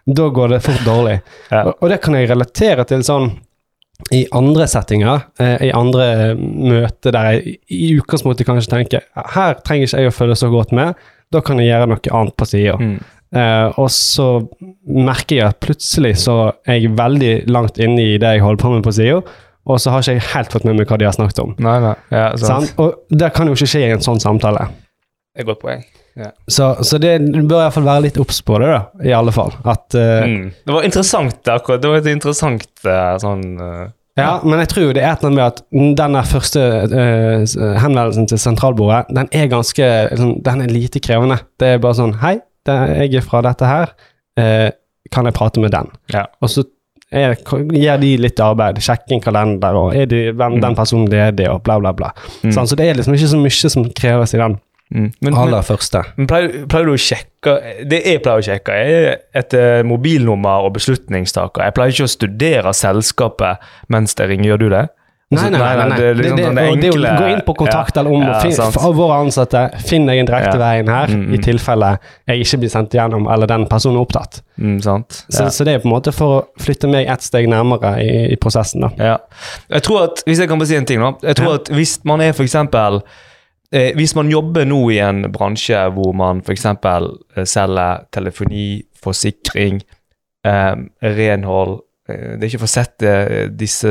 da 0.06 0.28
går 0.30 0.54
det 0.54 0.62
fort 0.62 0.84
dårlig. 0.86 1.18
Ja. 1.50 1.64
Og, 1.66 1.74
og 1.82 1.90
det 1.90 2.00
kan 2.04 2.14
jeg 2.14 2.30
relatere 2.30 2.86
til 2.86 3.02
sånn 3.06 3.32
i 4.12 4.26
andre 4.36 4.66
settinger, 4.68 5.22
eh, 5.40 5.68
i 5.68 5.72
andre 5.74 6.36
møter 6.36 7.14
der 7.14 7.30
jeg 7.32 7.56
i 7.72 7.94
utgangspunktet 7.96 8.46
kanskje 8.46 8.74
tenker 8.74 9.06
her 9.32 9.56
trenger 9.64 9.88
ikke 9.88 10.02
jeg 10.04 10.12
å 10.12 10.14
følge 10.14 10.36
så 10.42 10.50
godt 10.52 10.74
med, 10.76 10.98
da 11.32 11.40
kan 11.42 11.58
jeg 11.58 11.70
gjøre 11.70 11.88
noe 11.90 12.12
annet 12.18 12.36
på 12.36 12.48
sida. 12.48 12.76
Mm. 12.76 12.98
Eh, 13.36 13.78
og 13.80 13.88
så 13.90 14.28
merker 14.84 15.40
jeg 15.40 15.48
at 15.48 15.58
plutselig 15.64 16.14
så 16.22 16.36
er 16.68 16.78
jeg 16.78 16.94
veldig 16.98 17.34
langt 17.50 17.80
inne 17.82 18.04
i 18.04 18.20
det 18.22 18.36
jeg 18.36 18.44
holder 18.44 18.62
på 18.62 18.72
med 18.76 18.86
på 18.86 18.94
sida, 18.94 19.22
og 19.66 19.80
så 19.82 19.90
har 19.90 20.04
ikke 20.04 20.14
jeg 20.20 20.28
helt 20.36 20.52
fått 20.54 20.66
med 20.68 20.78
meg 20.78 20.90
hva 20.90 21.00
de 21.00 21.08
har 21.08 21.16
snakket 21.16 21.42
om. 21.42 21.56
Nei, 21.58 21.78
nei. 21.82 21.94
Ja, 22.14 22.28
sant. 22.38 22.68
Sant? 22.68 22.76
Og 22.78 23.18
det 23.18 23.32
kan 23.34 23.48
jo 23.50 23.56
ikke 23.56 23.70
skje 23.72 23.86
i 23.88 23.94
en 23.96 24.04
sånn 24.04 24.22
samtale. 24.22 24.68
Det 25.34 25.42
er 25.42 25.46
et 25.46 25.48
godt 25.48 25.64
poeng. 25.64 25.82
Så, 26.48 26.70
så 26.86 26.98
det, 27.02 27.10
du 27.32 27.42
bør 27.44 27.66
iallfall 27.66 27.84
være 27.84 28.06
litt 28.06 28.16
obs 28.22 28.38
på 28.46 28.56
det, 28.62 28.70
da, 28.72 28.78
i 29.04 29.12
alle 29.12 29.32
fall. 29.36 29.52
At 29.68 29.92
uh, 29.98 30.24
Mm. 30.26 30.46
Det 30.64 30.72
var 30.74 30.86
interessant, 30.88 31.40
akkurat. 31.52 31.82
Det 31.82 31.90
var 31.92 32.00
et 32.00 32.08
interessant 32.14 32.64
uh, 32.88 33.16
sånn 33.20 33.44
uh, 33.60 33.82
Ja, 34.16 34.38
men 34.44 34.62
jeg 34.62 34.70
tror 34.72 34.94
det 34.96 35.02
er 35.04 35.10
et 35.12 35.20
eller 35.20 35.28
annet 35.28 35.36
med 35.36 35.46
at 35.46 35.60
den 36.00 36.16
der 36.16 36.28
første 36.30 36.62
henvendelsen 37.82 38.28
til 38.30 38.40
sentralbordet, 38.40 39.10
den 39.12 39.28
er 39.36 39.50
ganske 39.52 39.88
sånn, 40.16 40.38
Den 40.46 40.62
er 40.64 40.72
lite 40.72 41.02
krevende. 41.04 41.36
Det 41.60 41.74
er 41.74 41.82
bare 41.84 41.98
sånn 41.98 42.14
Hei, 42.22 42.38
det, 42.64 42.76
jeg 43.02 43.20
er 43.20 43.26
fra 43.26 43.42
dette 43.44 43.68
her. 43.68 43.92
Kan 45.12 45.28
jeg 45.28 45.36
prate 45.36 45.60
med 45.60 45.74
den? 45.76 45.90
Ja. 46.14 46.24
Og 46.40 46.48
så 46.50 46.64
er, 47.12 47.36
gir 47.76 48.00
de 48.02 48.14
litt 48.24 48.40
arbeid. 48.42 48.80
Sjekke 48.82 49.14
en 49.18 49.22
kalender, 49.22 49.76
og 49.78 49.92
er 49.94 50.08
de, 50.10 50.22
hvem 50.32 50.56
Mm. 50.56 50.62
den 50.64 50.74
personen 50.80 51.10
det 51.12 51.20
er 51.20 51.36
det, 51.36 51.48
og 51.52 51.60
bla, 51.62 51.76
bla, 51.78 51.92
bla. 51.92 52.10
Mm. 52.42 52.52
Sånn, 52.56 52.66
så 52.66 52.74
det 52.80 52.88
er 52.88 52.96
liksom 52.98 53.14
ikke 53.14 53.28
så 53.30 53.38
mye 53.44 53.70
som 53.76 53.84
kreves 54.00 54.34
i 54.34 54.40
den 54.40 54.56
mm. 54.94 55.08
Men, 55.20 55.34
aller 55.34 55.62
første. 55.62 56.02
men 56.16 56.26
pleier, 56.30 56.66
pleier 56.68 56.86
du 56.86 56.92
å 56.94 57.00
sjekke 57.00 57.56
Det 57.90 58.02
jeg 58.06 58.22
pleier 58.24 58.38
å 58.42 58.46
sjekke, 58.46 58.72
er 58.74 59.16
etter 59.34 59.82
mobilnummer 59.86 60.66
og 60.66 60.72
beslutningstaker. 60.74 61.62
Jeg 61.68 61.74
pleier 61.74 61.92
ikke 61.94 62.06
å 62.08 62.14
studere 62.16 62.72
selskapet 62.74 63.58
mens 63.88 64.14
det 64.18 64.28
ringer. 64.30 64.54
Gjør 64.54 64.58
du 64.64 64.68
det? 64.72 64.86
Nei, 65.34 65.48
nei, 65.50 65.58
nei. 65.58 65.70
nei. 65.90 65.96
Det 65.98 66.04
er 66.06 66.14
liksom 66.14 66.36
det, 66.38 66.42
det, 66.46 66.54
det 66.54 66.88
enkle- 66.90 67.12
gå 67.18 67.28
inn 67.32 67.40
på 67.46 67.54
kontakt 67.58 67.96
eller 67.98 68.12
om 68.14 68.22
ja, 68.22 68.66
for 68.70 68.94
våre 68.94 69.16
ansatte, 69.24 69.62
finn 69.82 70.06
deg 70.06 70.20
en 70.22 70.26
direkte 70.28 70.54
Ja. 70.54 70.60
veien 70.62 70.86
her, 70.88 71.06
Mm, 71.10 71.24
mm. 71.26 71.34
i 71.34 71.38
tilfelle 71.42 71.88
jeg 72.30 72.44
ikke 72.44 72.58
blir 72.62 72.70
sendt 72.70 72.94
igjennom, 72.94 73.26
eller 73.34 73.46
den 73.50 73.66
personen 73.66 73.98
er 73.98 74.04
opptatt. 74.06 74.40
Mm, 74.56 74.80
sant? 74.82 75.24
Så, 75.28 75.42
Ja. 75.42 75.48
så 75.50 75.64
det 75.66 75.74
er 75.74 75.78
på 75.82 75.88
en 75.90 75.94
måte 75.96 76.12
for 76.14 76.26
å 76.36 76.62
flytte 76.62 76.86
meg 76.88 77.08
ett 77.10 77.22
steg 77.26 77.48
nærmere 77.50 77.96
i, 78.06 78.32
i 78.32 78.36
prosessen, 78.36 78.80
da. 78.86 78.90
Ja. 78.98 79.16
Jeg 79.74 79.82
tror 79.82 80.04
at, 80.04 80.22
Hvis 80.26 80.38
jeg 80.38 80.48
kan 80.48 80.58
bare 80.58 80.68
si 80.70 80.76
en 80.78 80.86
ting, 80.86 81.00
da. 81.02 81.12
Jeg 81.26 81.36
tror 81.42 81.54
at 81.58 81.68
Hvis 81.74 81.98
man 82.04 82.20
er 82.20 82.32
for 82.32 82.44
eksempel, 82.46 83.02
eh, 83.02 83.24
Hvis 83.70 84.14
man 84.14 84.28
jobber 84.30 84.64
nå 84.68 84.78
i 84.94 85.00
en 85.02 85.24
bransje 85.34 85.78
hvor 85.96 86.12
man 86.14 86.42
f.eks. 86.44 86.64
Eh, 86.66 87.44
selger 87.48 88.04
telefoni, 88.14 88.82
forsikring, 89.02 89.80
eh, 90.46 90.74
renhold 91.02 91.80
eh, 92.08 92.36
Det 92.38 92.44
er 92.44 92.48
ikke 92.52 92.62
for 92.62 92.70
å 92.70 92.74
sette 92.76 93.12
eh, 93.26 93.48
disse 93.50 93.90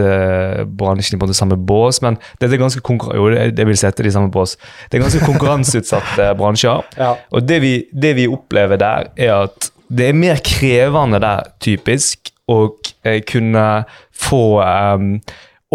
bransjene 0.80 1.20
på 1.20 1.28
det 1.28 1.36
samme 1.36 1.58
bås, 1.60 2.02
men 2.06 2.18
det 2.40 2.48
er 2.52 2.58
ganske 2.62 2.82
jo, 3.16 3.30
det- 3.52 3.68
vil 3.68 3.78
sette 3.78 4.04
de 4.04 4.12
samme 4.16 4.32
bås. 4.32 4.56
Det 4.90 4.98
er 5.00 5.04
ganske 5.04 5.26
konkurranseutsatte 5.28 6.30
bransjer. 6.40 6.84
Ja. 6.98 7.16
Og 7.36 7.44
det 7.48 7.62
vi, 7.62 7.74
det 7.92 8.16
vi 8.16 8.28
opplever 8.32 8.80
der, 8.80 9.12
er 9.18 9.34
at 9.46 9.72
det 9.92 10.08
er 10.10 10.18
mer 10.18 10.40
krevende 10.42 11.20
der, 11.22 11.44
typisk, 11.62 12.32
å 12.50 12.70
eh, 13.04 13.20
kunne 13.26 13.86
få 14.14 14.62
um, 14.62 15.20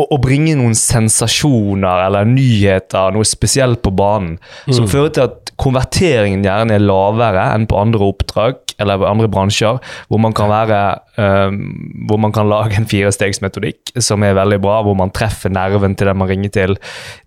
å, 0.00 0.06
å 0.14 0.18
bringe 0.22 0.56
noen 0.58 0.76
sensasjoner 0.78 2.06
eller 2.06 2.28
nyheter, 2.28 3.12
noe 3.14 3.28
spesielt 3.28 3.82
på 3.84 3.92
banen, 3.94 4.38
som 4.70 4.88
fører 4.90 5.14
til 5.16 5.28
at 5.28 5.52
konverteringen 5.60 6.44
gjerne 6.46 6.78
er 6.78 6.84
lavere 6.84 7.44
enn 7.52 7.66
på 7.68 7.76
andre 7.76 8.06
oppdrag 8.08 8.58
eller 8.80 9.00
på 9.02 9.08
andre 9.10 9.28
bransjer, 9.32 9.78
hvor 10.08 10.22
man 10.24 10.34
kan 10.36 10.48
være 10.48 10.80
um, 11.20 11.60
hvor 12.08 12.20
man 12.22 12.32
kan 12.32 12.48
lage 12.48 12.78
en 12.80 12.88
firestegsmetodikk 12.88 13.94
som 14.00 14.24
er 14.24 14.38
veldig 14.38 14.60
bra, 14.64 14.80
hvor 14.86 14.96
man 14.96 15.12
treffer 15.12 15.52
nerven 15.52 15.96
til 15.98 16.08
den 16.08 16.20
man 16.20 16.30
ringer 16.30 16.54
til. 16.54 16.76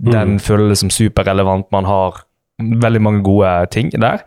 Den 0.02 0.40
føles 0.42 0.82
som 0.82 0.90
superrelevant. 0.94 1.70
Man 1.76 1.86
har 1.90 2.24
veldig 2.58 3.02
mange 3.06 3.24
gode 3.26 3.54
ting 3.74 3.94
der. 3.94 4.26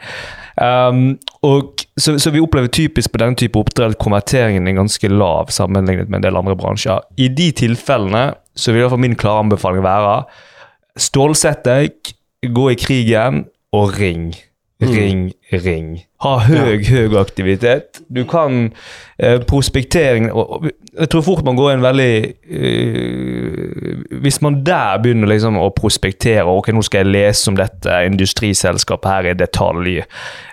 Um, 0.56 1.18
og 1.44 1.82
så, 2.00 2.14
så 2.16 2.30
vi 2.32 2.40
opplever 2.40 2.70
typisk 2.72 3.12
på 3.12 3.20
denne 3.20 3.36
type 3.36 3.60
oppdrett 3.60 3.98
konverteringen 4.00 4.68
er 4.68 4.78
ganske 4.78 5.10
lav 5.12 5.52
sammenlignet 5.52 6.08
med 6.08 6.20
en 6.20 6.26
del 6.28 6.40
andre 6.40 6.56
bransjer. 6.56 7.04
I 7.20 7.28
de 7.28 7.50
tilfellene 7.56 8.30
så 8.56 8.72
vil 8.72 8.80
i 8.80 8.86
hvert 8.86 8.94
fall 8.94 9.04
min 9.04 9.18
klare 9.20 9.44
anbefaling 9.44 9.84
være 9.84 10.16
stålsett 10.96 11.64
deg, 11.66 12.14
gå 12.56 12.70
i 12.72 12.78
krigen 12.80 13.44
og 13.76 13.96
ring. 14.00 14.30
Ring, 14.82 15.30
ring. 15.64 16.02
Ha 16.20 16.34
høy, 16.44 16.82
høy 16.84 17.14
aktivitet. 17.16 18.02
Du 18.12 18.26
kan 18.28 18.66
eh, 19.18 19.38
prospektering 19.48 20.26
og, 20.32 20.66
Jeg 20.98 21.08
tror 21.12 21.22
fort 21.24 21.44
man 21.44 21.56
går 21.56 21.70
i 21.70 21.74
en 21.78 21.82
veldig 21.84 22.34
øh, 22.96 24.20
Hvis 24.20 24.42
man 24.44 24.58
der 24.66 24.98
begynner 25.02 25.28
liksom 25.30 25.56
å 25.60 25.68
prospektere 25.76 26.44
Ok, 26.48 26.68
nå 26.76 26.82
skal 26.86 27.04
jeg 27.04 27.12
lese 27.14 27.50
om 27.52 27.56
dette 27.58 27.98
industriselskapet 28.10 29.10
her 29.12 29.30
i 29.32 29.34
detalj. 29.38 30.02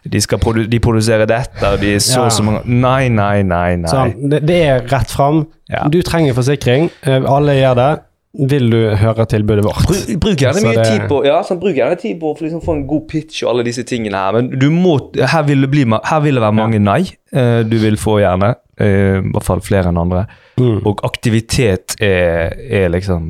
De, 0.08 0.22
skal 0.24 0.40
produ 0.44 0.64
de 0.72 0.80
produserer 0.84 1.28
dette, 1.30 1.64
og 1.74 1.80
de 1.84 1.94
er 1.98 2.00
så 2.04 2.26
Ja. 2.30 2.44
mange 2.48 2.64
Nei, 2.66 3.08
nei, 3.10 3.42
nei. 3.44 3.76
nei. 3.84 3.92
Sånn, 3.92 4.16
det, 4.32 4.42
det 4.48 4.62
er 4.70 4.82
rett 4.92 5.12
fram. 5.12 5.46
Ja. 5.72 5.86
Du 5.92 6.02
trenger 6.02 6.34
forsikring. 6.38 6.90
eh, 7.04 7.22
Alle 7.28 7.60
gjør 7.60 7.76
det. 7.80 7.92
Vil 8.34 8.72
du 8.72 8.78
høre 8.98 9.28
tilbudet 9.30 9.62
vårt? 9.62 9.84
Bruk, 9.86 10.08
bruk 10.24 10.40
gjerne 10.42 10.62
mye 10.66 10.74
det- 10.80 10.86
tid 10.90 11.04
på 11.10 11.20
Ja, 11.26 11.44
sånn, 11.46 11.60
bruk 11.62 11.76
gjerne 11.78 12.00
tid 12.02 12.20
på 12.20 12.32
å 12.34 12.42
liksom 12.42 12.64
få 12.66 12.74
en 12.74 12.88
god 12.90 13.08
pitch 13.08 13.44
og 13.44 13.52
alle 13.52 13.64
disse 13.68 13.84
tingene 13.86 14.18
her, 14.18 14.34
men 14.34 14.50
du 14.58 14.72
må 14.74 14.96
Her 15.16 15.44
vil 15.44 15.62
det, 15.62 15.70
bli, 15.70 15.84
her 15.86 16.20
vil 16.22 16.34
det 16.34 16.42
være 16.42 16.58
mange 16.58 16.80
nei. 16.82 17.04
eh, 17.32 17.62
du 17.62 17.78
vil 17.78 17.96
få 17.96 18.20
gjerne. 18.24 18.56
Uh, 18.82 19.20
I 19.22 19.30
hvert 19.30 19.46
fall 19.46 19.60
flere 19.62 19.92
enn 19.92 20.00
andre. 20.02 20.26
Mm. 20.58 20.80
Og 20.90 21.04
aktivitet 21.06 21.94
er, 22.02 22.56
er 22.58 22.90
liksom 22.90 23.28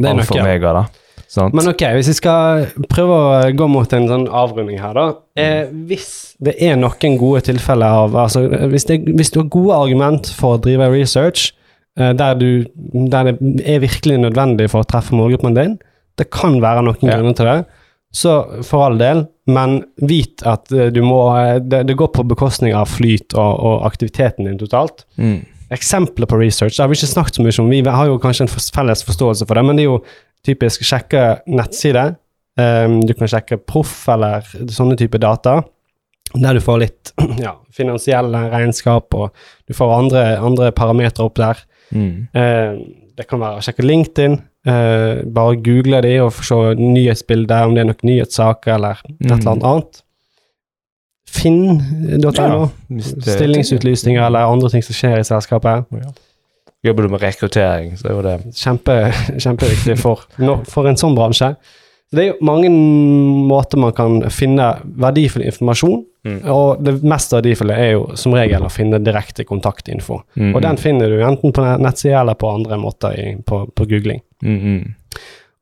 Det 0.00 0.08
er 0.08 0.14
alfa 0.14 0.38
og 0.38 0.44
mega, 0.46 0.72
da. 0.72 0.86
Sant? 1.28 1.52
Men 1.52 1.68
ok, 1.68 1.82
hvis 1.92 2.08
vi 2.08 2.14
skal 2.16 2.64
prøve 2.88 3.12
å 3.12 3.52
gå 3.52 3.68
mot 3.68 3.92
en 3.92 4.08
sånn 4.08 4.26
avrunding 4.32 4.80
her, 4.80 4.94
da. 4.96 5.04
Eh, 5.36 5.66
hvis 5.90 6.34
det 6.40 6.54
er 6.64 6.76
noen 6.80 7.18
gode 7.20 7.42
tilfeller 7.50 7.84
av 8.06 8.16
altså, 8.16 8.46
hvis, 8.48 8.86
det, 8.88 9.02
hvis 9.04 9.30
du 9.34 9.42
har 9.42 9.50
gode 9.52 9.76
argument 9.76 10.32
for 10.38 10.56
å 10.56 10.62
drive 10.64 10.88
research 10.88 11.52
der, 12.14 12.34
du, 12.38 12.64
der 13.10 13.32
det 13.32 13.64
er 13.66 13.82
virkelig 13.82 14.18
nødvendig 14.22 14.70
for 14.70 14.84
å 14.84 14.88
treffe 14.88 15.16
målgruppen 15.18 15.56
din, 15.56 15.76
det 16.18 16.28
kan 16.34 16.60
være 16.62 16.82
noen 16.86 17.02
Ja. 17.06 17.16
grunner 17.18 17.34
til 17.38 17.46
det, 17.50 17.58
så 18.14 18.62
for 18.64 18.86
all 18.86 18.98
del, 18.98 19.26
men 19.46 19.82
vit 20.00 20.40
at 20.48 20.70
eh, 20.72 20.88
du 20.94 21.02
må 21.04 21.18
eh, 21.36 21.58
det, 21.60 21.82
det 21.90 21.96
går 22.00 22.08
på 22.14 22.24
bekostning 22.30 22.72
av 22.74 22.88
flyt 22.88 23.34
og, 23.36 23.60
og 23.68 23.86
aktiviteten 23.88 24.48
din 24.48 24.58
totalt. 24.60 25.04
mm. 25.20 25.38
Eksempler 25.68 26.24
på 26.24 26.38
research 26.40 26.78
det 26.78 26.80
har 26.80 26.88
vi 26.88 26.96
ikke 26.96 27.10
snakket 27.10 27.36
så 27.36 27.42
mye 27.44 27.52
om. 27.60 27.66
Vi 27.68 27.82
har 27.84 28.06
jo 28.08 28.14
kanskje 28.22 28.46
en 28.46 28.52
felles 28.72 29.02
forståelse 29.04 29.44
for 29.44 29.58
det, 29.58 29.64
men 29.68 29.76
det 29.76 29.82
er 29.84 29.90
jo 29.90 29.98
typisk 30.48 30.80
sjekke 30.88 31.24
nettside. 31.44 32.14
Um, 32.56 33.02
du 33.04 33.12
kan 33.12 33.28
sjekke 33.28 33.58
proff 33.68 34.06
eller 34.08 34.46
sånne 34.72 34.96
type 34.96 35.20
data, 35.20 35.58
der 36.32 36.56
du 36.56 36.62
får 36.64 36.80
litt 36.86 37.12
ja, 37.44 37.52
finansielle 37.76 38.46
regnskap, 38.48 39.12
og 39.12 39.28
du 39.68 39.76
får 39.76 39.92
andre, 39.98 40.22
andre 40.40 40.70
parametere 40.72 41.28
opp 41.28 41.36
der. 41.36 41.60
Mm. 41.90 42.28
Eh, 42.34 42.80
det 43.18 43.26
kan 43.26 43.40
være 43.42 43.58
å 43.58 43.64
sjekke 43.64 43.86
LinkedIn, 43.86 44.36
eh, 44.68 45.22
bare 45.34 45.56
google 45.64 46.02
de 46.04 46.12
og 46.22 46.36
se 46.46 46.58
nyhetsbilder, 46.78 47.66
om 47.66 47.74
det 47.74 47.82
er 47.82 47.90
noen 47.90 48.06
nyhetssaker 48.06 48.76
eller 48.76 49.02
et 49.06 49.24
eller 49.26 49.50
annet 49.54 49.66
annet. 49.72 50.02
Finn.no, 51.28 52.30
Ja, 52.32 52.68
stillingsutlysninger 53.04 54.22
eller 54.24 54.48
andre 54.48 54.70
ting 54.72 54.84
som 54.86 54.96
skjer 54.96 55.18
i 55.20 55.26
selskapet. 55.26 55.84
Jobber 56.86 57.04
du 57.04 57.12
med 57.12 57.22
rekruttering, 57.22 57.98
så 57.98 58.08
er 58.08 58.14
jo 58.14 58.22
det 58.24 58.36
Kjempe, 58.56 58.96
kjempeviktig 59.36 59.98
for, 60.00 60.24
for 60.70 60.88
en 60.88 60.96
sånn 60.96 61.18
bransje. 61.18 61.52
Det 62.14 62.22
er 62.22 62.30
jo 62.30 62.46
mange 62.48 62.70
måter 62.70 63.80
man 63.82 63.92
kan 63.92 64.22
finne 64.32 64.70
verdifull 64.96 65.44
informasjon, 65.44 66.04
Mm. 66.26 66.40
og 66.50 66.80
det 66.84 66.96
mest 67.06 67.30
verdifulle 67.32 67.76
er 67.78 67.92
jo 67.92 68.00
som 68.18 68.34
regel 68.34 68.64
å 68.66 68.70
finne 68.72 68.98
direkte 69.00 69.44
kontaktinfo. 69.46 70.18
Mm, 70.36 70.50
Og 70.56 70.62
den 70.64 70.76
finner 70.76 71.08
du 71.08 71.20
enten 71.24 71.52
på 71.54 71.62
nettsida 71.78 72.20
eller 72.20 72.34
på 72.34 72.50
andre 72.50 72.76
måter 72.76 73.14
i, 73.14 73.36
på, 73.46 73.60
på 73.70 73.86
googling. 73.88 74.20
mm, 74.42 74.58
mm. 74.58 74.94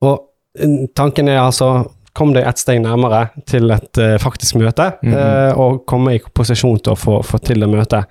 Og 0.03 0.17
eh, 0.59 0.87
tanken 0.97 1.29
er 1.29 1.43
altså 1.45 1.91
Kom 2.17 2.31
deg 2.33 2.47
et 2.49 2.57
steg 2.57 2.79
nærmere 2.81 3.27
til 3.45 3.69
et 3.75 3.99
uh, 4.01 4.15
faktisk 4.17 4.57
møte, 4.57 4.87
Mhm. 5.05 5.13
uh, 5.13 5.59
og 5.61 5.83
komme 5.85 6.15
i 6.17 6.19
posisjon 6.33 6.79
til 6.81 6.95
å 6.95 6.97
få, 6.97 7.19
få 7.23 7.37
til 7.45 7.61
det 7.61 7.69
møtet. 7.69 8.07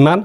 Men 0.00 0.22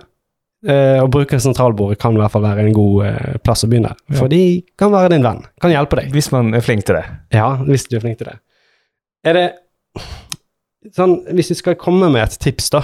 uh, 0.69 1.03
å 1.03 1.09
bruke 1.11 1.35
sentralbordet 1.35 1.99
kan 1.99 2.15
i 2.15 2.21
hvert 2.21 2.31
fall 2.31 2.45
være 2.45 2.63
en 2.63 2.71
god 2.77 3.41
plass 3.43 3.65
å 3.65 3.67
begynne. 3.67 3.91
Ja. 4.07 4.21
For 4.21 4.31
de 4.31 4.63
kan 4.79 4.93
være 4.95 5.09
din 5.17 5.27
venn, 5.27 5.43
kan 5.59 5.75
hjelpe 5.75 5.99
deg. 5.99 6.13
Hvis 6.15 6.31
man 6.31 6.53
er 6.55 6.63
flink 6.63 6.85
til 6.87 6.95
det. 6.95 7.03
Ja, 7.35 7.57
hvis 7.67 7.83
du 7.91 7.97
er 7.99 8.05
flink 8.05 8.21
til 8.23 8.31
det. 8.31 8.37
Er 9.27 9.33
det 9.33 9.45
sånn 10.91 11.19
Hvis 11.31 11.53
vi 11.53 11.59
skal 11.61 11.79
komme 11.79 12.09
med 12.11 12.25
et 12.25 12.37
tips, 12.43 12.69
da, 12.73 12.83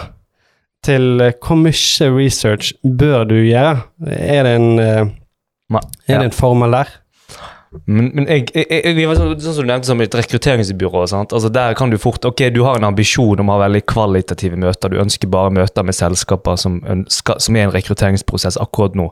til 0.86 1.20
eh, 1.24 1.36
hvor 1.44 1.60
mye 1.60 2.10
research 2.15 2.74
bør 2.84 3.27
du 3.29 3.38
gjøre? 3.41 3.82
Er 4.08 4.48
det 4.48 4.56
en, 4.56 4.79
eh, 4.79 5.06
er 6.08 6.22
det 6.24 6.29
en 6.29 6.36
formel 6.36 6.77
der? 6.77 6.99
Men, 7.85 8.07
men 8.17 8.25
jeg, 8.25 8.47
jeg, 8.55 8.65
jeg, 8.71 8.95
vi 8.97 9.03
var 9.05 9.17
sånn, 9.19 9.35
sånn 9.38 9.53
som 9.59 9.65
du 9.67 9.69
nevnte 9.69 9.89
som 9.91 9.99
et 10.01 10.15
rekrutteringsbyrå. 10.17 11.03
Altså 11.05 11.51
Der 11.53 11.75
kan 11.77 11.91
du 11.93 11.99
fort 12.01 12.25
Ok, 12.25 12.41
du 12.53 12.63
har 12.65 12.79
en 12.79 12.88
ambisjon 12.88 13.43
om 13.43 13.51
å 13.51 13.57
ha 13.57 13.63
veldig 13.67 13.83
kvalitative 13.89 14.57
møter. 14.57 14.89
Du 14.89 14.97
ønsker 15.01 15.29
bare 15.29 15.53
møter 15.53 15.85
med 15.85 15.97
selskaper 15.97 16.57
som, 16.57 16.79
ønsker, 16.89 17.38
som 17.43 17.59
er 17.59 17.67
en 17.67 17.75
rekrutteringsprosess 17.75 18.57
akkurat 18.61 18.97
nå. 18.97 19.09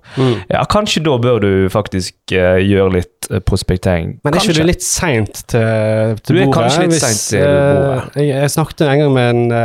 Ja, 0.49 0.63
Kanskje 0.69 1.05
da 1.05 1.15
bør 1.21 1.41
du 1.45 1.51
faktisk 1.73 2.33
uh, 2.33 2.57
gjøre 2.57 2.95
litt 2.97 3.29
eh, 3.29 3.43
prospektering. 3.45 4.17
Men 4.25 4.33
er 4.33 4.41
ikke 4.41 4.57
du 4.57 4.65
litt 4.65 4.85
seint 4.85 5.43
til, 5.53 6.17
til 6.25 6.39
Du 6.39 6.41
er 6.41 6.49
bordet? 6.49 6.57
kanskje 6.57 6.87
litt 6.87 7.01
sent 7.03 7.23
til 7.35 7.45
eh, 7.45 7.71
bordet. 7.77 8.23
jeg, 8.23 8.31
jeg 8.33 8.55
snakket 8.57 8.85
en 8.87 9.03
gang 9.03 9.17
med 9.19 9.33
en, 9.35 9.57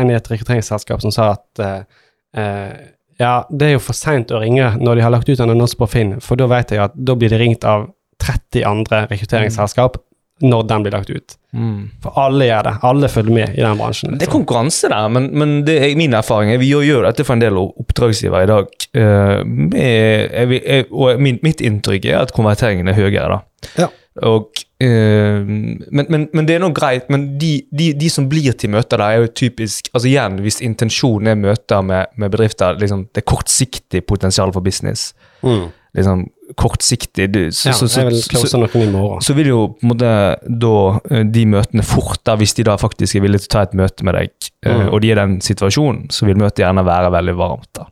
en 0.00 0.14
i 0.14 0.16
et 0.16 0.32
rekrutteringsselskap 0.32 1.04
som 1.04 1.12
sa 1.14 1.34
at 1.36 1.66
uh, 1.68 2.72
ja, 3.18 3.34
det 3.50 3.66
er 3.66 3.76
jo 3.76 3.82
for 3.82 3.98
seint 3.98 4.32
å 4.32 4.40
ringe 4.40 4.72
når 4.78 4.98
de 4.98 5.04
har 5.04 5.12
lagt 5.12 5.28
ut 5.28 5.40
en 5.42 5.52
annonse 5.52 5.76
på 5.76 5.88
Finn, 5.90 6.16
for 6.24 6.38
da 6.38 6.46
vet 6.50 6.72
jeg 6.72 6.84
at 6.86 6.94
da 6.96 7.16
blir 7.18 7.32
det 7.34 7.40
ringt 7.42 7.66
av 7.66 7.88
30 8.28 8.68
andre 8.68 9.06
rekrutteringsselskap 9.10 9.98
når 10.44 10.66
den 10.70 10.84
blir 10.84 10.94
lagt 10.94 11.10
ut. 11.10 11.34
Mm. 11.56 11.88
For 12.02 12.18
alle 12.20 12.46
gjør 12.46 12.66
det. 12.68 12.74
Alle 12.86 13.10
følger 13.10 13.34
med 13.34 13.56
i 13.58 13.62
den 13.64 13.80
bransjen. 13.80 14.12
Det 14.12 14.22
er 14.22 14.26
liksom. 14.26 14.34
konkurranse 14.36 14.90
der, 14.92 15.08
men, 15.14 15.28
men 15.38 15.54
det 15.66 15.78
er 15.82 15.96
min 15.98 16.14
erfaring 16.14 16.52
er 16.52 16.60
vi 16.62 16.70
gjør 16.70 17.08
dette 17.08 17.26
for 17.26 17.34
en 17.34 17.42
del 17.42 17.58
oppdragsgivere 17.58 18.46
i 18.46 18.50
dag. 18.50 18.76
Uh, 18.98 19.40
med, 19.46 20.28
er 20.30 20.50
vi, 20.50 20.60
er, 20.62 20.84
og 20.92 21.22
min, 21.22 21.40
mitt 21.42 21.62
inntrykk 21.64 22.06
er 22.12 22.22
at 22.22 22.34
konverteringen 22.36 22.90
er 22.90 22.98
høyere. 22.98 23.38
da. 23.38 23.72
Ja. 23.82 23.90
Og, 24.28 24.62
uh, 24.82 25.42
men, 25.42 26.06
men, 26.06 26.28
men 26.30 26.46
det 26.46 26.58
er 26.58 26.62
nå 26.62 26.70
greit. 26.76 27.10
Men 27.10 27.32
de, 27.40 27.56
de, 27.74 27.90
de 27.98 28.12
som 28.12 28.30
blir 28.30 28.54
til 28.54 28.70
møter 28.76 29.00
der, 29.00 29.08
er 29.08 29.26
jo 29.26 29.34
typisk 29.42 29.90
altså 29.92 30.06
igjen, 30.10 30.38
Hvis 30.44 30.62
intensjonen 30.62 31.34
er 31.34 31.42
møter 31.48 31.82
med, 31.82 32.14
med 32.14 32.30
bedrifter, 32.34 32.78
liksom, 32.78 33.08
det 33.10 33.24
er 33.24 33.30
kortsiktig 33.34 34.06
potensial 34.06 34.54
for 34.54 34.62
business. 34.62 35.12
Mm. 35.42 35.70
liksom 35.94 36.28
kortsiktig. 36.56 37.28
Du, 37.32 37.40
så, 37.52 37.68
Ja, 37.68 37.74
så, 37.74 37.88
så, 37.88 38.04
vil 38.08 38.22
så, 38.22 39.34
vil 39.36 39.46
jo 39.50 39.58
på 39.74 39.84
en 39.84 39.90
måte 39.92 40.12
da 40.48 40.72
eh, 41.10 41.24
de 41.24 41.44
møtene 41.46 41.84
fort, 41.84 42.20
da, 42.24 42.36
hvis 42.40 42.54
de 42.54 42.64
da 42.64 42.76
faktisk 42.80 43.16
er 43.18 43.24
villige 43.26 43.44
til 43.44 43.50
å 43.50 43.54
ta 43.58 43.62
et 43.68 43.74
møte 43.78 44.04
med 44.08 44.14
deg, 44.14 44.30
eh, 44.64 44.72
Mm. 44.78 44.88
og 44.92 45.00
de 45.00 45.10
er 45.10 45.16
i 45.16 45.20
den 45.20 45.40
situasjonen, 45.40 46.08
så 46.10 46.26
vil 46.26 46.36
møtet 46.36 46.64
gjerne 46.64 46.84
være 46.84 47.10
veldig 47.14 47.34
varmt. 47.38 47.68
da. 47.74 47.86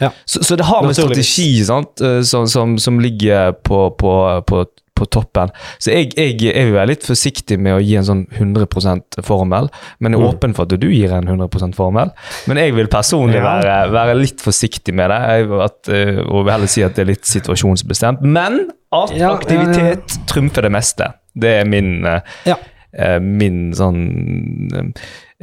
Ja. 0.00 0.10
Så, 0.24 0.42
så 0.44 0.56
det 0.56 0.64
har 0.66 0.82
med 0.82 0.94
Naturligvis. 0.94 1.26
strategi 1.32 1.64
sant, 1.64 2.00
eh, 2.00 2.20
som, 2.22 2.46
som, 2.46 2.78
som 2.78 2.98
ligger 3.00 3.52
på, 3.62 3.90
på, 3.98 4.12
på, 4.46 4.64
på 4.96 5.06
toppen. 5.12 5.50
Så 5.78 5.92
jeg, 5.92 6.10
jeg, 6.16 6.38
jeg 6.42 6.66
vil 6.70 6.74
være 6.74 6.90
litt 6.94 7.04
forsiktig 7.06 7.58
med 7.62 7.76
å 7.76 7.82
gi 7.84 7.96
en 8.00 8.06
sånn 8.08 8.22
100% 8.38 9.18
formel, 9.26 9.68
men 10.00 10.14
er 10.16 10.22
Mm. 10.22 10.28
åpen 10.30 10.54
for 10.56 10.64
at 10.66 10.72
du 10.80 10.88
gir 10.88 11.12
en 11.12 11.28
100% 11.28 11.76
formel. 11.76 12.10
Men 12.48 12.56
jeg 12.62 12.74
vil 12.74 12.88
personlig 12.92 13.36
Ja. 13.42 13.44
være, 13.60 13.74
være 13.92 14.14
litt 14.18 14.40
forsiktig 14.40 14.94
med 14.96 15.10
det, 15.12 15.20
jeg, 15.28 15.50
at, 15.66 15.88
eh, 15.92 16.22
og 16.24 16.44
vil 16.46 16.52
heller 16.54 16.72
si 16.72 16.82
at 16.86 16.96
det 16.96 17.04
er 17.04 17.10
litt 17.12 17.28
situasjonsbestemt. 17.28 18.22
Men 18.24 18.70
at 18.92 19.10
Ja, 19.12 19.16
ja, 19.16 19.28
ja. 19.28 19.34
aktivitet 19.36 20.16
trumfer 20.30 20.62
det 20.62 20.72
meste. 20.72 21.12
Det 21.36 21.60
er 21.60 21.64
min, 21.68 22.04
eh, 22.06 22.20
Ja. 22.46 22.56
eh, 22.96 23.18
min 23.20 23.72
sånn 23.76 24.94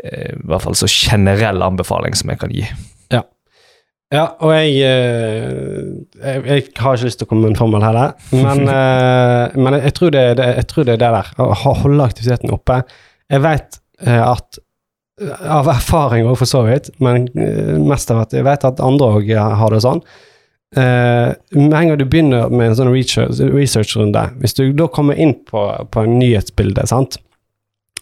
I 0.04 0.34
hvert 0.48 0.62
fall 0.64 0.74
så 0.74 0.88
generell 0.90 1.62
anbefaling 1.62 2.16
som 2.18 2.30
jeg 2.32 2.40
kan 2.42 2.50
gi. 2.50 2.64
Ja, 4.14 4.28
og 4.46 4.52
jeg, 4.54 4.76
eh, 4.86 5.88
jeg 6.22 6.44
Jeg 6.46 6.66
har 6.78 6.98
ikke 6.98 7.08
lyst 7.08 7.22
til 7.22 7.26
å 7.26 7.30
komme 7.32 7.48
med 7.48 7.56
en 7.56 7.60
formel 7.60 7.82
heller, 7.86 8.14
men, 8.32 8.68
eh, 8.78 9.56
men 9.58 9.80
jeg, 9.80 9.94
tror 9.98 10.14
det, 10.14 10.26
det, 10.38 10.50
jeg 10.60 10.68
tror 10.70 10.86
det 10.88 10.94
er 10.98 11.02
det 11.02 11.14
der. 11.16 11.32
Å 11.42 11.48
holde 11.64 12.06
aktiviteten 12.06 12.54
oppe. 12.54 12.84
Jeg 13.34 13.44
vet 13.46 13.82
eh, 14.06 14.22
at 14.22 14.62
Av 15.46 15.68
erfaring 15.70 16.26
òg, 16.26 16.40
for 16.40 16.50
så 16.50 16.64
vidt, 16.66 16.88
men 16.98 17.28
mest 17.86 18.10
av 18.10 18.24
at 18.24 18.32
jeg 18.34 18.44
vet 18.48 18.64
at 18.66 18.80
andre 18.82 19.12
òg 19.20 19.28
har 19.60 19.70
det 19.76 19.84
sånn. 19.86 20.00
Eh, 20.74 21.30
med 21.54 21.76
en 21.78 21.92
gang 21.92 22.00
du 22.02 22.06
begynner 22.10 22.50
med 22.50 22.72
en 22.72 22.78
sånn 22.80 22.90
research- 22.90 23.38
research-runde, 23.54 24.24
hvis 24.42 24.58
du 24.58 24.64
da 24.74 24.88
kommer 24.90 25.14
inn 25.22 25.36
på, 25.46 25.62
på 25.94 26.06
en 26.06 26.18
nyhetsbilde, 26.18 26.88
sant 26.90 27.20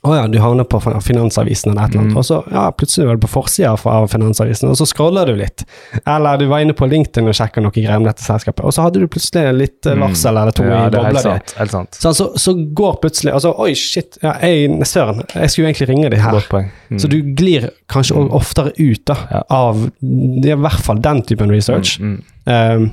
å 0.03 0.15
ja, 0.17 0.23
du 0.27 0.39
havner 0.41 0.65
på 0.65 0.79
Finansavisen 0.81 1.71
eller 1.71 1.83
et 1.85 1.91
eller 1.93 2.01
annet, 2.01 2.11
Mm. 2.13 2.17
og 2.17 2.23
så 2.25 2.39
ja, 2.51 2.63
plutselig 2.73 3.05
var 3.07 3.15
du 3.19 3.21
på 3.27 3.29
forsida 3.29 3.75
av 3.85 4.07
Finansavisen, 4.09 4.69
og 4.71 4.75
så 4.79 4.87
scroller 4.89 5.25
du 5.29 5.35
litt. 5.37 5.63
Eller 6.09 6.37
du 6.41 6.47
var 6.49 6.59
inne 6.63 6.73
på 6.73 6.87
LinkedIn 6.89 7.27
og 7.29 7.35
sjekka 7.37 7.61
noe 7.61 7.69
greier 7.75 7.97
om 7.99 8.07
dette 8.07 8.23
selskapet, 8.25 8.63
og 8.65 8.73
så 8.73 8.87
hadde 8.87 8.99
du 8.99 9.05
plutselig 9.07 9.53
litt 9.59 9.85
eh, 9.85 9.93
Mm. 9.93 10.01
varsel 10.07 10.37
eller 10.41 10.51
to 10.57 10.63
Ja, 10.63 10.69
i 10.69 10.87
er 10.87 10.89
bobla 10.95 11.21
di. 11.21 11.53
Helt 11.59 11.71
sant. 11.71 11.91
Sånn, 12.01 12.15
så, 12.17 12.27
så 12.35 12.55
går 12.73 12.97
plutselig 13.03 13.33
altså, 13.33 13.53
Oi, 13.59 13.73
shit, 13.77 14.17
ja, 14.23 14.33
jeg, 14.41 14.71
søren, 14.89 15.21
jeg 15.35 15.49
skulle 15.53 15.69
egentlig 15.69 15.89
ringe 15.89 16.09
de 16.09 16.17
her. 16.17 16.41
Mm. 16.89 16.99
Så 16.99 17.07
du 17.07 17.21
glir 17.37 17.69
kanskje 17.87 18.15
også 18.17 18.33
oftere 18.41 18.73
ut 18.79 19.05
da, 19.05 19.43
av 19.49 19.85
er 20.01 20.55
i 20.55 20.55
hvert 20.65 20.81
fall 20.81 20.97
den 20.97 21.21
typen 21.21 21.51
research. 21.53 21.99
Mm, 22.01 22.17
mm, 22.17 22.27
Um, 22.47 22.87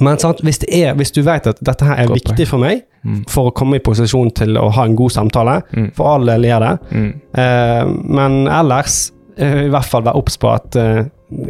men 0.00 0.18
sant, 0.20 0.42
hvis, 0.44 0.58
er, 0.68 0.92
hvis 0.98 1.12
du 1.16 1.22
vet 1.24 1.46
at 1.48 1.60
dette 1.64 1.86
her 1.88 2.02
er 2.02 2.10
Godt 2.10 2.20
viktig 2.20 2.46
for 2.50 2.60
meg, 2.60 2.82
mm, 3.06 3.22
for 3.32 3.48
å 3.48 3.54
komme 3.56 3.78
i 3.78 3.84
posisjon 3.84 4.28
til 4.36 4.58
å 4.60 4.66
ha 4.76 4.84
en 4.84 4.96
god 4.98 5.14
samtale, 5.14 5.60
mm, 5.72 5.86
for 5.96 6.10
all 6.16 6.28
del 6.28 6.44
gjør 6.44 6.64
det, 6.66 6.74
mm. 6.90 7.08
Eh, 7.40 7.94
men 8.18 8.36
ellers 8.48 8.98
eh, 9.38 9.62
i 9.66 9.72
hvert 9.72 9.88
fall 9.88 10.04
være 10.04 10.20
obs 10.20 10.36
på 10.42 10.50
at 10.52 10.76
eh, 10.80 11.06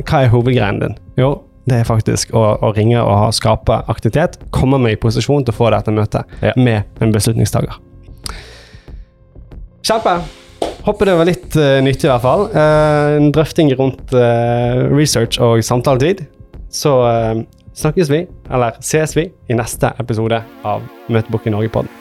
hva 0.06 0.22
er 0.22 0.30
hovedgreien 0.32 0.78
din? 0.84 0.94
Jo, 1.18 1.32
det 1.66 1.80
er 1.82 1.88
faktisk 1.88 2.30
å, 2.38 2.44
å 2.62 2.70
ringe 2.76 3.02
og 3.02 3.34
skape 3.34 3.80
aktivitet. 3.90 4.38
Komme 4.54 4.78
meg 4.78 4.94
i 4.96 5.00
posisjon 5.02 5.42
til 5.44 5.54
å 5.54 5.58
få 5.58 5.72
dette 5.74 5.94
møtet 5.94 6.38
Ja. 6.46 6.54
med 6.56 7.02
en 7.02 7.12
beslutningstaker. 7.14 7.80
Kjempe! 9.86 10.16
Håper 10.86 11.08
det 11.10 11.16
var 11.18 11.26
litt 11.26 11.56
uh, 11.58 11.80
nyttig, 11.82 12.06
i 12.06 12.10
hvert 12.12 12.22
fall. 12.22 12.44
Uh, 12.54 13.16
en 13.18 13.32
drøfting 13.34 13.72
rundt 13.78 14.14
uh, 14.14 14.86
research 14.94 15.40
og 15.42 15.58
samtaletid. 15.66 16.22
Så 16.70 16.92
eh, 17.08 17.38
snakkes 17.76 18.10
vi, 18.12 18.24
eller 18.50 18.80
ses 18.80 19.16
vi, 19.16 19.28
i 19.48 19.56
neste 19.56 19.92
episode 20.00 20.40
av 20.64 20.84
Møtebukk 21.12 21.48
i 21.48 21.54
Norge-podden. 21.54 21.95